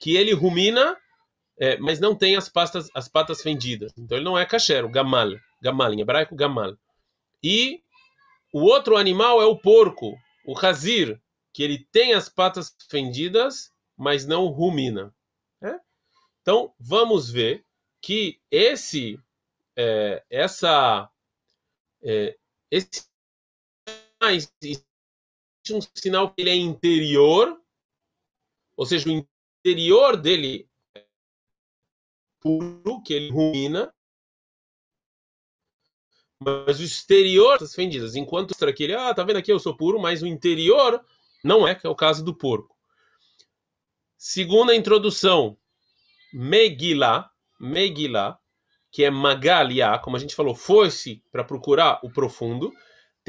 Que 0.00 0.16
ele 0.16 0.32
rumina, 0.32 0.96
é, 1.58 1.76
mas 1.78 1.98
não 1.98 2.14
tem 2.14 2.36
as, 2.36 2.48
pastas, 2.48 2.88
as 2.94 3.08
patas 3.08 3.42
fendidas. 3.42 3.92
Então 3.98 4.16
ele 4.16 4.24
não 4.24 4.38
é 4.38 4.46
kasher, 4.46 4.84
o 4.84 4.88
gamal. 4.88 5.30
Gamal, 5.60 5.92
em 5.92 6.00
hebraico, 6.00 6.36
gamal. 6.36 6.76
E 7.42 7.82
o 8.52 8.60
outro 8.60 8.96
animal 8.96 9.42
é 9.42 9.44
o 9.44 9.58
porco, 9.58 10.16
o 10.46 10.56
hazir, 10.56 11.20
que 11.52 11.64
ele 11.64 11.86
tem 11.90 12.14
as 12.14 12.28
patas 12.28 12.74
fendidas, 12.88 13.72
mas 13.96 14.24
não 14.24 14.46
rumina. 14.46 15.12
Né? 15.60 15.80
Então 16.42 16.72
vamos 16.78 17.28
ver 17.28 17.64
que 18.00 18.40
esse, 18.50 19.18
é, 19.76 20.22
essa, 20.30 21.10
é, 22.02 22.36
esse 22.70 23.09
existe 24.28 24.84
um 25.72 25.80
sinal 25.94 26.32
que 26.32 26.42
ele 26.42 26.50
é 26.50 26.54
interior, 26.54 27.60
ou 28.76 28.86
seja, 28.86 29.08
o 29.08 29.26
interior 29.62 30.16
dele 30.16 30.68
é 30.94 31.04
puro, 32.40 33.02
que 33.02 33.14
ele 33.14 33.30
rumina, 33.30 33.94
mas 36.42 36.80
o 36.80 36.82
exterior 36.82 37.58
das 37.58 37.74
fendidas. 37.74 38.16
Enquanto 38.16 38.52
aqui 38.64 38.84
ele, 38.84 38.94
ah, 38.94 39.14
tá 39.14 39.22
vendo 39.22 39.36
aqui, 39.36 39.52
eu 39.52 39.58
sou 39.58 39.76
puro, 39.76 40.00
mas 40.00 40.22
o 40.22 40.26
interior 40.26 41.04
não 41.44 41.66
é, 41.66 41.74
que 41.74 41.86
é 41.86 41.90
o 41.90 41.94
caso 41.94 42.24
do 42.24 42.34
porco. 42.34 42.76
Segunda 44.16 44.74
introdução, 44.74 45.58
Megillah, 46.32 47.30
Megillah, 47.58 48.38
que 48.90 49.04
é 49.04 49.10
Magalia, 49.10 49.98
como 49.98 50.16
a 50.16 50.18
gente 50.18 50.34
falou, 50.34 50.54
fosse 50.54 51.22
para 51.30 51.44
procurar 51.44 52.00
o 52.02 52.10
profundo 52.10 52.72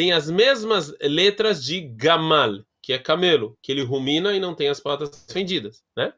tem 0.02 0.14
as 0.14 0.32
mesmas 0.32 0.92
letras 1.00 1.64
de 1.64 1.80
Gamal, 1.80 2.66
que 2.82 2.92
é 2.92 2.98
camelo, 2.98 3.56
que 3.62 3.72
ele 3.72 3.84
rumina 3.84 4.34
e 4.34 4.40
não 4.40 4.56
tem 4.56 4.68
as 4.68 4.80
patas 4.80 5.28
fendidas, 5.30 5.84
né? 5.96 6.12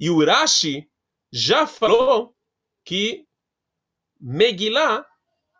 E 0.00 0.08
o 0.08 0.24
Rashi 0.24 0.88
já 1.30 1.66
falou 1.66 2.34
que 2.82 3.26
Megillah 4.18 5.04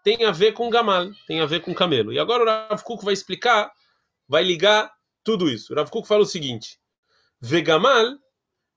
tem 0.03 0.25
a 0.25 0.31
ver 0.31 0.53
com 0.53 0.71
Gamal, 0.71 1.11
tem 1.27 1.43
a 1.43 1.45
ver 1.45 1.61
com 1.61 1.75
camelo. 1.75 2.15
E 2.15 2.19
agora 2.19 2.45
o 2.45 2.47
Rav 2.47 2.83
Kuk 2.83 3.05
vai 3.05 3.13
explicar, 3.13 3.71
vai 4.27 4.43
ligar 4.43 4.91
tudo 5.23 5.47
isso. 5.47 5.75
O 5.75 5.77
Rav 5.77 5.91
Kuk 5.91 6.09
fala 6.09 6.23
o 6.23 6.27
seguinte: 6.27 6.81
Vegamal 7.43 8.17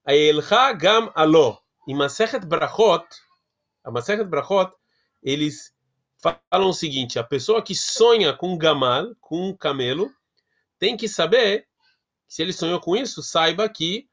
Aelcha 0.04 0.74
Gam 0.74 1.10
Alo. 1.16 1.58
Em 1.88 1.96
Masechet 1.96 2.46
Brachot, 2.46 3.08
a 3.82 3.90
Masechet 3.90 4.26
Brachot, 4.26 4.74
eles 5.22 5.74
falam 6.24 6.70
o 6.70 6.74
seguinte: 6.74 7.20
a 7.20 7.24
pessoa 7.24 7.62
que 7.62 7.76
sonha 7.76 8.34
com 8.34 8.54
um 8.54 8.58
gamal, 8.58 9.14
com 9.20 9.50
um 9.50 9.56
camelo, 9.56 10.10
tem 10.80 10.96
que 10.96 11.08
saber, 11.08 11.68
se 12.28 12.42
ele 12.42 12.54
sonhou 12.54 12.80
com 12.80 12.96
isso, 12.96 13.22
saiba 13.22 13.68
que 13.68 14.08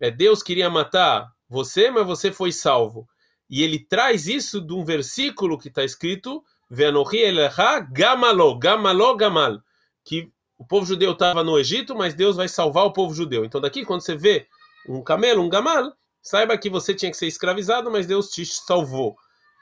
é, 0.00 0.10
Deus 0.10 0.42
queria 0.42 0.68
matar 0.68 1.30
você, 1.48 1.90
mas 1.90 2.04
você 2.04 2.32
foi 2.32 2.50
salvo. 2.50 3.08
E 3.48 3.62
ele 3.62 3.78
traz 3.78 4.26
isso 4.26 4.60
de 4.60 4.72
um 4.72 4.84
versículo 4.84 5.58
que 5.58 5.68
está 5.68 5.84
escrito: 5.84 6.42
Venochi 6.68 7.18
elecha 7.18 7.80
gamalo, 7.80 8.58
gamalo, 8.58 9.16
gamal. 9.16 9.62
Que 10.04 10.32
o 10.58 10.66
povo 10.66 10.86
judeu 10.86 11.12
estava 11.12 11.44
no 11.44 11.58
Egito, 11.58 11.94
mas 11.94 12.14
Deus 12.14 12.36
vai 12.36 12.48
salvar 12.48 12.84
o 12.84 12.92
povo 12.92 13.14
judeu. 13.14 13.44
Então, 13.44 13.60
daqui, 13.60 13.84
quando 13.84 14.00
você 14.00 14.16
vê 14.16 14.46
um 14.88 15.02
camelo, 15.02 15.42
um 15.42 15.48
gamal, 15.48 15.92
saiba 16.20 16.58
que 16.58 16.70
você 16.70 16.94
tinha 16.94 17.10
que 17.10 17.16
ser 17.16 17.26
escravizado, 17.26 17.90
mas 17.90 18.06
Deus 18.06 18.30
te 18.30 18.44
salvou, 18.46 19.16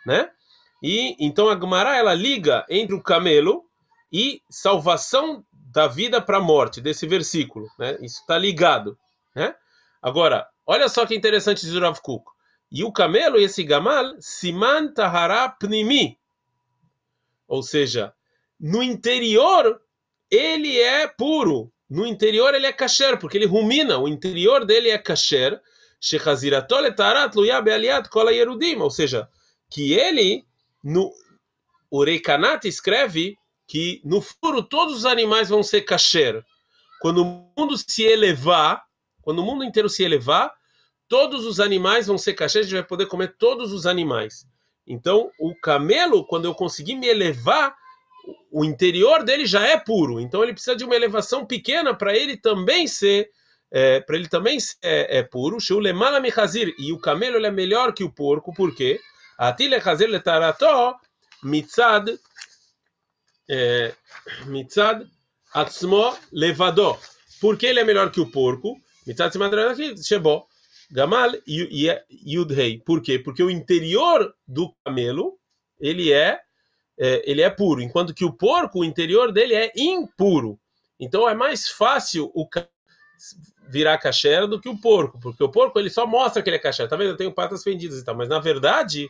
né? 0.06 0.30
E 0.82 1.16
então 1.18 1.48
a 1.48 1.58
Gemara 1.58 1.96
ela 1.96 2.14
liga 2.14 2.64
entre 2.68 2.94
o 2.94 3.02
camelo 3.02 3.64
e 4.12 4.42
salvação 4.48 5.44
da 5.52 5.86
vida 5.86 6.20
para 6.20 6.38
a 6.38 6.42
morte 6.42 6.80
desse 6.80 7.06
versículo, 7.06 7.68
né? 7.78 7.96
Isso 8.00 8.20
está 8.20 8.36
ligado, 8.36 8.98
né? 9.34 9.54
Agora, 10.02 10.48
olha 10.66 10.88
só 10.88 11.06
que 11.06 11.14
interessante 11.14 11.66
o 11.66 11.80
Rav 11.80 12.00
Kuk. 12.00 12.24
E 12.72 12.84
o 12.84 12.92
camelo 12.92 13.38
e 13.38 13.44
esse 13.44 13.62
gamal 13.62 14.14
siman 14.20 14.92
tahara 14.92 15.48
pnimi. 15.48 16.18
Ou 17.46 17.62
seja, 17.62 18.12
no 18.58 18.82
interior 18.82 19.80
ele 20.30 20.80
é 20.80 21.06
puro. 21.08 21.72
No 21.88 22.06
interior 22.06 22.54
ele 22.54 22.66
é 22.66 22.72
kasher, 22.72 23.18
porque 23.18 23.36
ele 23.36 23.46
rumina. 23.46 23.98
O 23.98 24.06
interior 24.06 24.64
dele 24.64 24.90
é 24.90 24.98
kasher. 24.98 25.60
Ou 28.78 28.90
seja, 28.90 29.28
que 29.68 29.92
ele 29.92 30.46
no 30.82 31.12
o 31.90 32.04
escreve 32.64 33.36
que 33.66 34.00
no 34.04 34.20
futuro 34.20 34.62
todos 34.62 34.96
os 34.96 35.06
animais 35.06 35.48
vão 35.48 35.62
ser 35.62 35.82
kasher. 35.82 36.44
Quando 37.00 37.22
o 37.22 37.52
mundo 37.56 37.76
se 37.76 38.04
elevar, 38.04 38.82
quando 39.22 39.40
o 39.40 39.44
mundo 39.44 39.64
inteiro 39.64 39.88
se 39.88 40.02
elevar, 40.02 40.52
todos 41.08 41.44
os 41.44 41.58
animais 41.58 42.06
vão 42.06 42.16
ser 42.16 42.34
kasher, 42.34 42.60
a 42.60 42.62
gente 42.64 42.74
vai 42.74 42.84
poder 42.84 43.06
comer 43.06 43.34
todos 43.38 43.72
os 43.72 43.86
animais. 43.86 44.46
Então, 44.86 45.30
o 45.38 45.54
camelo, 45.54 46.24
quando 46.26 46.44
eu 46.44 46.54
conseguir 46.54 46.94
me 46.94 47.08
elevar, 47.08 47.74
o 48.50 48.64
interior 48.64 49.24
dele 49.24 49.46
já 49.46 49.66
é 49.66 49.76
puro. 49.76 50.20
Então, 50.20 50.42
ele 50.42 50.52
precisa 50.52 50.76
de 50.76 50.84
uma 50.84 50.96
elevação 50.96 51.46
pequena 51.46 51.94
para 51.94 52.16
ele 52.16 52.36
também 52.36 52.86
ser 52.86 53.30
é, 53.72 54.00
para 54.00 54.16
ele 54.16 54.28
também 54.28 54.58
é, 54.82 55.18
é 55.18 55.22
puro. 55.22 55.58
E 56.78 56.92
o 56.92 56.98
camelo 56.98 57.46
é 57.46 57.50
melhor 57.50 57.92
que 57.92 58.02
o 58.02 58.12
porco, 58.12 58.52
por 58.52 58.74
quê? 58.74 59.00
Atile 59.40 59.80
chazer 59.80 60.10
letarato 60.10 61.00
mitzad 61.42 62.06
mitzad 64.46 64.98
atzmo 65.54 66.14
levado. 66.30 66.98
Por 67.40 67.56
que 67.56 67.66
ele 67.66 67.80
é 67.80 67.84
melhor 67.84 68.10
que 68.12 68.20
o 68.20 68.30
porco? 68.30 68.78
Mitzad 69.06 69.32
shebo. 70.02 70.46
Gamal 70.90 71.32
yudhei. 71.46 72.80
Por 72.80 73.00
quê? 73.00 73.18
Porque 73.18 73.42
o 73.42 73.48
interior 73.48 74.34
do 74.46 74.74
camelo 74.84 75.38
ele 75.80 76.12
é, 76.12 76.38
é, 76.98 77.22
ele 77.24 77.40
é 77.40 77.48
puro, 77.48 77.80
enquanto 77.80 78.12
que 78.12 78.26
o 78.26 78.34
porco, 78.34 78.80
o 78.80 78.84
interior 78.84 79.32
dele 79.32 79.54
é 79.54 79.72
impuro. 79.74 80.60
Então 80.98 81.26
é 81.26 81.34
mais 81.34 81.66
fácil 81.66 82.30
o 82.34 82.46
virar 83.70 83.98
kasher 83.98 84.46
do 84.46 84.60
que 84.60 84.68
o 84.68 84.78
porco, 84.78 85.18
porque 85.20 85.42
o 85.42 85.48
porco 85.48 85.78
ele 85.78 85.88
só 85.88 86.06
mostra 86.06 86.42
que 86.42 86.50
ele 86.50 86.56
é 86.56 86.60
kasher. 86.60 86.88
Tá 86.88 86.96
vendo? 86.96 87.10
Eu 87.10 87.16
tenho 87.16 87.32
patas 87.32 87.62
fendidas 87.62 87.98
e 87.98 88.04
tal, 88.04 88.16
mas 88.16 88.28
na 88.28 88.38
verdade 88.38 89.08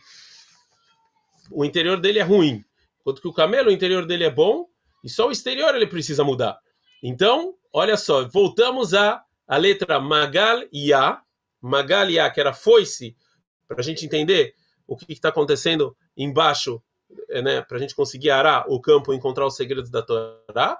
o 1.49 1.65
interior 1.65 1.99
dele 1.99 2.19
é 2.19 2.23
ruim. 2.23 2.63
Enquanto 2.99 3.21
que 3.21 3.27
o 3.27 3.33
camelo, 3.33 3.69
o 3.69 3.73
interior 3.73 4.05
dele 4.05 4.23
é 4.23 4.29
bom 4.29 4.67
e 5.03 5.09
só 5.09 5.27
o 5.27 5.31
exterior 5.31 5.75
ele 5.75 5.87
precisa 5.87 6.23
mudar. 6.23 6.59
Então, 7.01 7.55
olha 7.73 7.97
só, 7.97 8.27
voltamos 8.27 8.93
a, 8.93 9.23
a 9.47 9.57
letra 9.57 9.99
Magal 9.99 10.61
Ya, 10.73 11.21
Magal 11.59 12.09
Ya, 12.09 12.29
que 12.29 12.39
era 12.39 12.53
foice, 12.53 13.17
para 13.67 13.79
a 13.79 13.83
gente 13.83 14.05
entender 14.05 14.53
o 14.85 14.95
que 14.95 15.11
está 15.11 15.29
acontecendo 15.29 15.95
embaixo, 16.15 16.81
é, 17.29 17.41
né, 17.41 17.61
para 17.61 17.77
a 17.77 17.79
gente 17.79 17.95
conseguir 17.95 18.29
arar 18.29 18.65
o 18.67 18.79
campo 18.79 19.11
e 19.11 19.15
encontrar 19.15 19.45
os 19.45 19.55
segredos 19.55 19.89
da 19.89 20.01
Torá. 20.01 20.77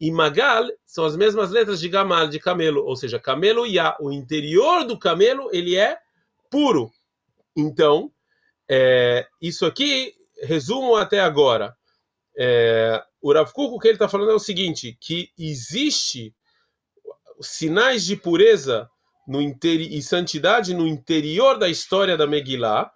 E 0.00 0.10
Magal 0.10 0.66
são 0.86 1.04
as 1.04 1.14
mesmas 1.14 1.50
letras 1.50 1.78
de 1.78 1.88
Gamal, 1.88 2.26
de 2.28 2.40
camelo, 2.40 2.84
ou 2.84 2.96
seja, 2.96 3.18
camelo 3.18 3.66
Ya, 3.66 3.96
o 4.00 4.10
interior 4.10 4.84
do 4.84 4.98
camelo, 4.98 5.50
ele 5.52 5.76
é 5.76 5.98
puro. 6.50 6.90
Então, 7.54 8.10
é, 8.68 9.26
isso 9.42 9.66
aqui, 9.66 10.14
resumo 10.42 10.96
até 10.96 11.20
agora. 11.20 11.76
É, 12.38 13.02
o 13.20 13.32
Rav 13.32 13.52
Kuk, 13.52 13.74
o 13.74 13.78
que 13.78 13.88
ele 13.88 13.96
está 13.96 14.08
falando 14.08 14.30
é 14.30 14.34
o 14.34 14.38
seguinte, 14.38 14.96
que 14.98 15.30
existe 15.38 16.34
sinais 17.40 18.04
de 18.04 18.16
pureza 18.16 18.88
no 19.26 19.40
e 19.42 20.02
santidade 20.02 20.74
no 20.74 20.86
interior 20.86 21.58
da 21.58 21.68
história 21.68 22.16
da 22.16 22.26
Megillah, 22.26 22.90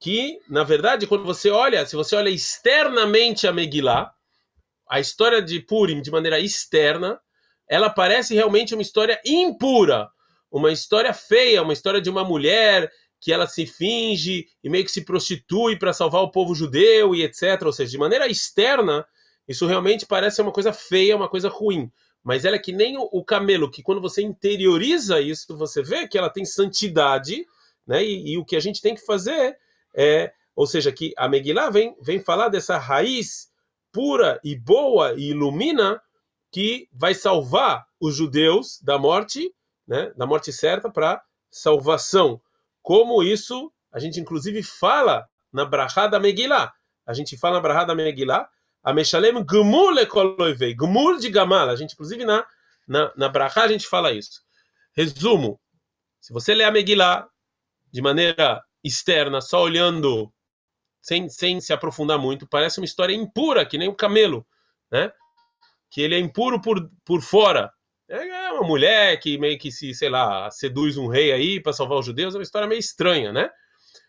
que, 0.00 0.40
na 0.48 0.64
verdade, 0.64 1.06
quando 1.06 1.24
você 1.24 1.50
olha, 1.50 1.84
se 1.84 1.94
você 1.94 2.16
olha 2.16 2.30
externamente 2.30 3.46
a 3.46 3.52
Megillah, 3.52 4.12
a 4.88 4.98
história 5.00 5.42
de 5.42 5.60
Purim 5.60 6.00
de 6.00 6.10
maneira 6.10 6.40
externa, 6.40 7.20
ela 7.68 7.90
parece 7.90 8.34
realmente 8.34 8.74
uma 8.74 8.82
história 8.82 9.20
impura, 9.24 10.08
uma 10.50 10.72
história 10.72 11.12
feia, 11.12 11.62
uma 11.62 11.72
história 11.72 12.00
de 12.00 12.08
uma 12.08 12.24
mulher 12.24 12.90
que 13.20 13.32
ela 13.32 13.46
se 13.46 13.66
finge 13.66 14.46
e 14.62 14.70
meio 14.70 14.84
que 14.84 14.90
se 14.90 15.04
prostitui 15.04 15.76
para 15.78 15.92
salvar 15.92 16.22
o 16.22 16.30
povo 16.30 16.54
judeu 16.54 17.14
e 17.14 17.22
etc. 17.22 17.62
Ou 17.64 17.72
seja, 17.72 17.90
de 17.90 17.98
maneira 17.98 18.26
externa, 18.26 19.04
isso 19.46 19.66
realmente 19.66 20.06
parece 20.06 20.40
uma 20.40 20.52
coisa 20.52 20.72
feia, 20.72 21.16
uma 21.16 21.28
coisa 21.28 21.48
ruim. 21.48 21.90
Mas 22.22 22.44
ela 22.44 22.56
é 22.56 22.58
que 22.58 22.72
nem 22.72 22.96
o 22.98 23.24
camelo, 23.24 23.70
que 23.70 23.82
quando 23.82 24.00
você 24.00 24.22
interioriza 24.22 25.20
isso, 25.20 25.56
você 25.56 25.82
vê 25.82 26.06
que 26.06 26.16
ela 26.16 26.30
tem 26.30 26.44
santidade, 26.44 27.44
né? 27.86 28.04
E, 28.04 28.32
e 28.32 28.38
o 28.38 28.44
que 28.44 28.56
a 28.56 28.60
gente 28.60 28.80
tem 28.80 28.94
que 28.94 29.04
fazer 29.04 29.56
é, 29.94 30.32
ou 30.54 30.66
seja, 30.66 30.92
que 30.92 31.12
a 31.16 31.28
Megillah 31.28 31.70
vem, 31.70 31.96
vem 32.00 32.20
falar 32.20 32.48
dessa 32.48 32.76
raiz 32.78 33.48
pura 33.98 34.38
e 34.44 34.54
boa 34.54 35.14
e 35.14 35.30
ilumina 35.30 36.00
que 36.52 36.88
vai 36.92 37.14
salvar 37.14 37.84
os 38.00 38.14
judeus 38.14 38.80
da 38.80 38.96
morte, 38.96 39.52
né? 39.88 40.12
Da 40.16 40.24
morte 40.24 40.52
certa 40.52 40.88
para 40.88 41.20
salvação 41.50 42.40
como 42.80 43.24
isso 43.24 43.72
a 43.92 43.98
gente 43.98 44.20
inclusive 44.20 44.62
fala 44.62 45.28
na 45.52 45.64
Brahá 45.64 46.06
da 46.06 46.20
Megillah. 46.20 46.72
A 47.04 47.12
gente 47.12 47.36
fala 47.36 47.56
na 47.56 47.60
Brahá 47.60 47.82
da 47.82 47.92
Megillah, 47.92 48.48
Ameshalem 48.84 49.44
Gmul 49.44 49.98
Ekoloivei. 49.98 50.76
Gmul 50.76 51.18
de 51.18 51.28
Gamal. 51.28 51.68
A 51.68 51.74
gente, 51.74 51.94
inclusive, 51.94 52.24
na, 52.24 52.46
na, 52.86 53.12
na 53.16 53.28
Brachá, 53.28 53.64
a 53.64 53.68
gente 53.68 53.88
fala 53.88 54.12
isso. 54.12 54.42
Resumo. 54.94 55.58
Se 56.20 56.32
você 56.32 56.54
lê 56.54 56.62
a 56.62 56.70
Megillah 56.70 57.26
de 57.92 58.00
maneira 58.00 58.62
externa, 58.84 59.40
só 59.40 59.60
olhando, 59.62 60.32
sem, 61.08 61.26
sem 61.30 61.58
se 61.58 61.72
aprofundar 61.72 62.18
muito, 62.18 62.46
parece 62.46 62.78
uma 62.78 62.84
história 62.84 63.14
impura, 63.14 63.64
que 63.64 63.78
nem 63.78 63.88
o 63.88 63.94
camelo, 63.94 64.46
né? 64.92 65.10
Que 65.90 66.02
ele 66.02 66.14
é 66.14 66.18
impuro 66.18 66.60
por, 66.60 66.86
por 67.02 67.22
fora. 67.22 67.72
É 68.10 68.52
uma 68.52 68.66
mulher 68.66 69.18
que 69.18 69.38
meio 69.38 69.58
que 69.58 69.72
se, 69.72 69.94
sei 69.94 70.10
lá, 70.10 70.50
seduz 70.50 70.98
um 70.98 71.06
rei 71.06 71.32
aí 71.32 71.62
para 71.62 71.72
salvar 71.72 71.98
os 71.98 72.04
judeus, 72.04 72.34
é 72.34 72.38
uma 72.38 72.42
história 72.42 72.68
meio 72.68 72.78
estranha, 72.78 73.32
né? 73.32 73.48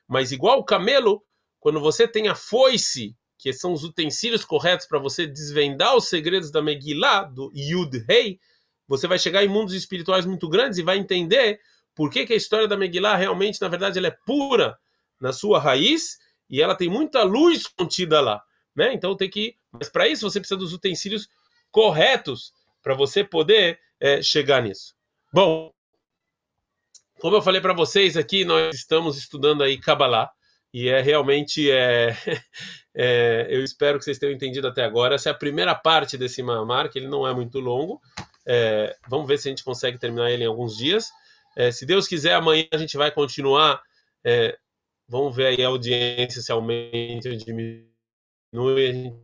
Mas 0.09 0.33
igual 0.33 0.59
o 0.59 0.65
camelo, 0.65 1.23
quando 1.57 1.79
você 1.79 2.05
tem 2.05 2.27
a 2.27 2.35
foice, 2.35 3.15
que 3.38 3.53
são 3.53 3.71
os 3.71 3.85
utensílios 3.85 4.43
corretos 4.43 4.85
para 4.85 4.99
você 4.99 5.25
desvendar 5.25 5.95
os 5.95 6.09
segredos 6.09 6.51
da 6.51 6.62
Megillah, 6.62 7.23
do 7.23 7.49
Yud 7.55 7.97
Rei, 8.09 8.39
você 8.85 9.07
vai 9.07 9.17
chegar 9.17 9.41
em 9.41 9.47
mundos 9.47 9.73
espirituais 9.73 10.25
muito 10.25 10.49
grandes 10.49 10.77
e 10.77 10.83
vai 10.83 10.97
entender 10.97 11.62
por 11.95 12.09
que, 12.09 12.25
que 12.25 12.33
a 12.33 12.38
história 12.38 12.67
da 12.67 12.75
Megillah 12.75 13.15
realmente, 13.15 13.62
na 13.62 13.69
verdade, 13.69 13.99
ela 13.99 14.07
é 14.07 14.17
pura 14.25 14.77
na 15.21 15.31
sua 15.31 15.59
raiz 15.59 16.17
e 16.49 16.62
ela 16.62 16.75
tem 16.75 16.89
muita 16.89 17.23
luz 17.23 17.67
contida 17.67 18.19
lá, 18.19 18.41
né? 18.75 18.93
Então 18.93 19.15
tem 19.15 19.29
que, 19.29 19.55
mas 19.71 19.89
para 19.89 20.07
isso 20.07 20.29
você 20.29 20.39
precisa 20.39 20.59
dos 20.59 20.73
utensílios 20.73 21.27
corretos 21.71 22.53
para 22.81 22.95
você 22.95 23.23
poder 23.23 23.79
é, 23.99 24.21
chegar 24.21 24.62
nisso. 24.62 24.95
Bom, 25.31 25.71
como 27.19 27.35
eu 27.35 27.41
falei 27.41 27.62
para 27.62 27.73
vocês 27.73 28.15
aqui, 28.15 28.45
nós 28.45 28.75
estamos 28.75 29.17
estudando 29.17 29.62
aí 29.62 29.77
Kabbalah 29.77 30.31
e 30.73 30.88
é 30.88 31.01
realmente 31.01 31.69
é, 31.69 32.15
é, 32.95 33.47
eu 33.49 33.63
espero 33.63 33.99
que 33.99 34.05
vocês 34.05 34.17
tenham 34.17 34.33
entendido 34.33 34.67
até 34.67 34.83
agora. 34.83 35.15
Essa 35.15 35.29
é 35.29 35.31
a 35.31 35.35
primeira 35.35 35.75
parte 35.75 36.17
desse 36.17 36.41
Mamar, 36.41 36.89
que 36.89 36.97
ele 36.97 37.07
não 37.07 37.27
é 37.27 37.33
muito 37.33 37.59
longo. 37.59 38.01
É, 38.45 38.95
vamos 39.07 39.27
ver 39.27 39.38
se 39.38 39.47
a 39.47 39.51
gente 39.51 39.63
consegue 39.63 39.97
terminar 39.97 40.31
ele 40.31 40.43
em 40.43 40.47
alguns 40.47 40.77
dias. 40.77 41.09
É, 41.55 41.71
se 41.71 41.85
Deus 41.85 42.07
quiser, 42.07 42.33
amanhã 42.33 42.65
a 42.71 42.77
gente 42.77 42.95
vai 42.97 43.12
continuar. 43.12 43.81
Vamos 45.10 45.36
ver 45.36 45.48
aí 45.48 45.63
a 45.63 45.69
audiência 45.69 46.39
se 46.39 46.52
aumenta 46.52 47.30
ou 47.30 47.36
diminui. 47.36 47.89
A 48.54 48.93
gente 48.93 49.19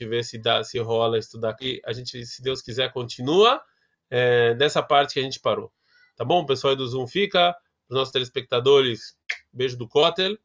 vê 0.00 0.22
se 0.22 0.36
dá, 0.36 0.62
se 0.62 0.78
rola 0.78 1.18
estudar 1.18 1.50
aqui. 1.50 1.80
A 1.86 1.92
gente, 1.94 2.24
se 2.26 2.42
Deus 2.42 2.60
quiser, 2.60 2.92
continua 2.92 3.64
é, 4.10 4.52
dessa 4.52 4.82
parte 4.82 5.14
que 5.14 5.20
a 5.20 5.22
gente 5.22 5.40
parou. 5.40 5.72
Tá 6.16 6.22
bom, 6.22 6.44
pessoal 6.44 6.76
do 6.76 6.86
Zoom 6.86 7.06
fica. 7.06 7.56
Os 7.88 7.96
nossos 7.96 8.12
telespectadores, 8.12 9.16
beijo 9.50 9.78
do 9.78 9.88
Kotel. 9.88 10.36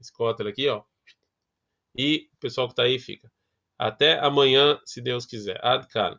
Esse 0.00 0.10
Kotel 0.10 0.48
aqui, 0.48 0.66
ó. 0.66 0.82
E 1.94 2.30
o 2.32 2.38
pessoal 2.38 2.66
que 2.66 2.74
tá 2.74 2.84
aí 2.84 2.98
fica. 2.98 3.30
Até 3.78 4.18
amanhã, 4.20 4.80
se 4.86 5.02
Deus 5.02 5.26
quiser. 5.26 5.62
Adkan. 5.62 6.18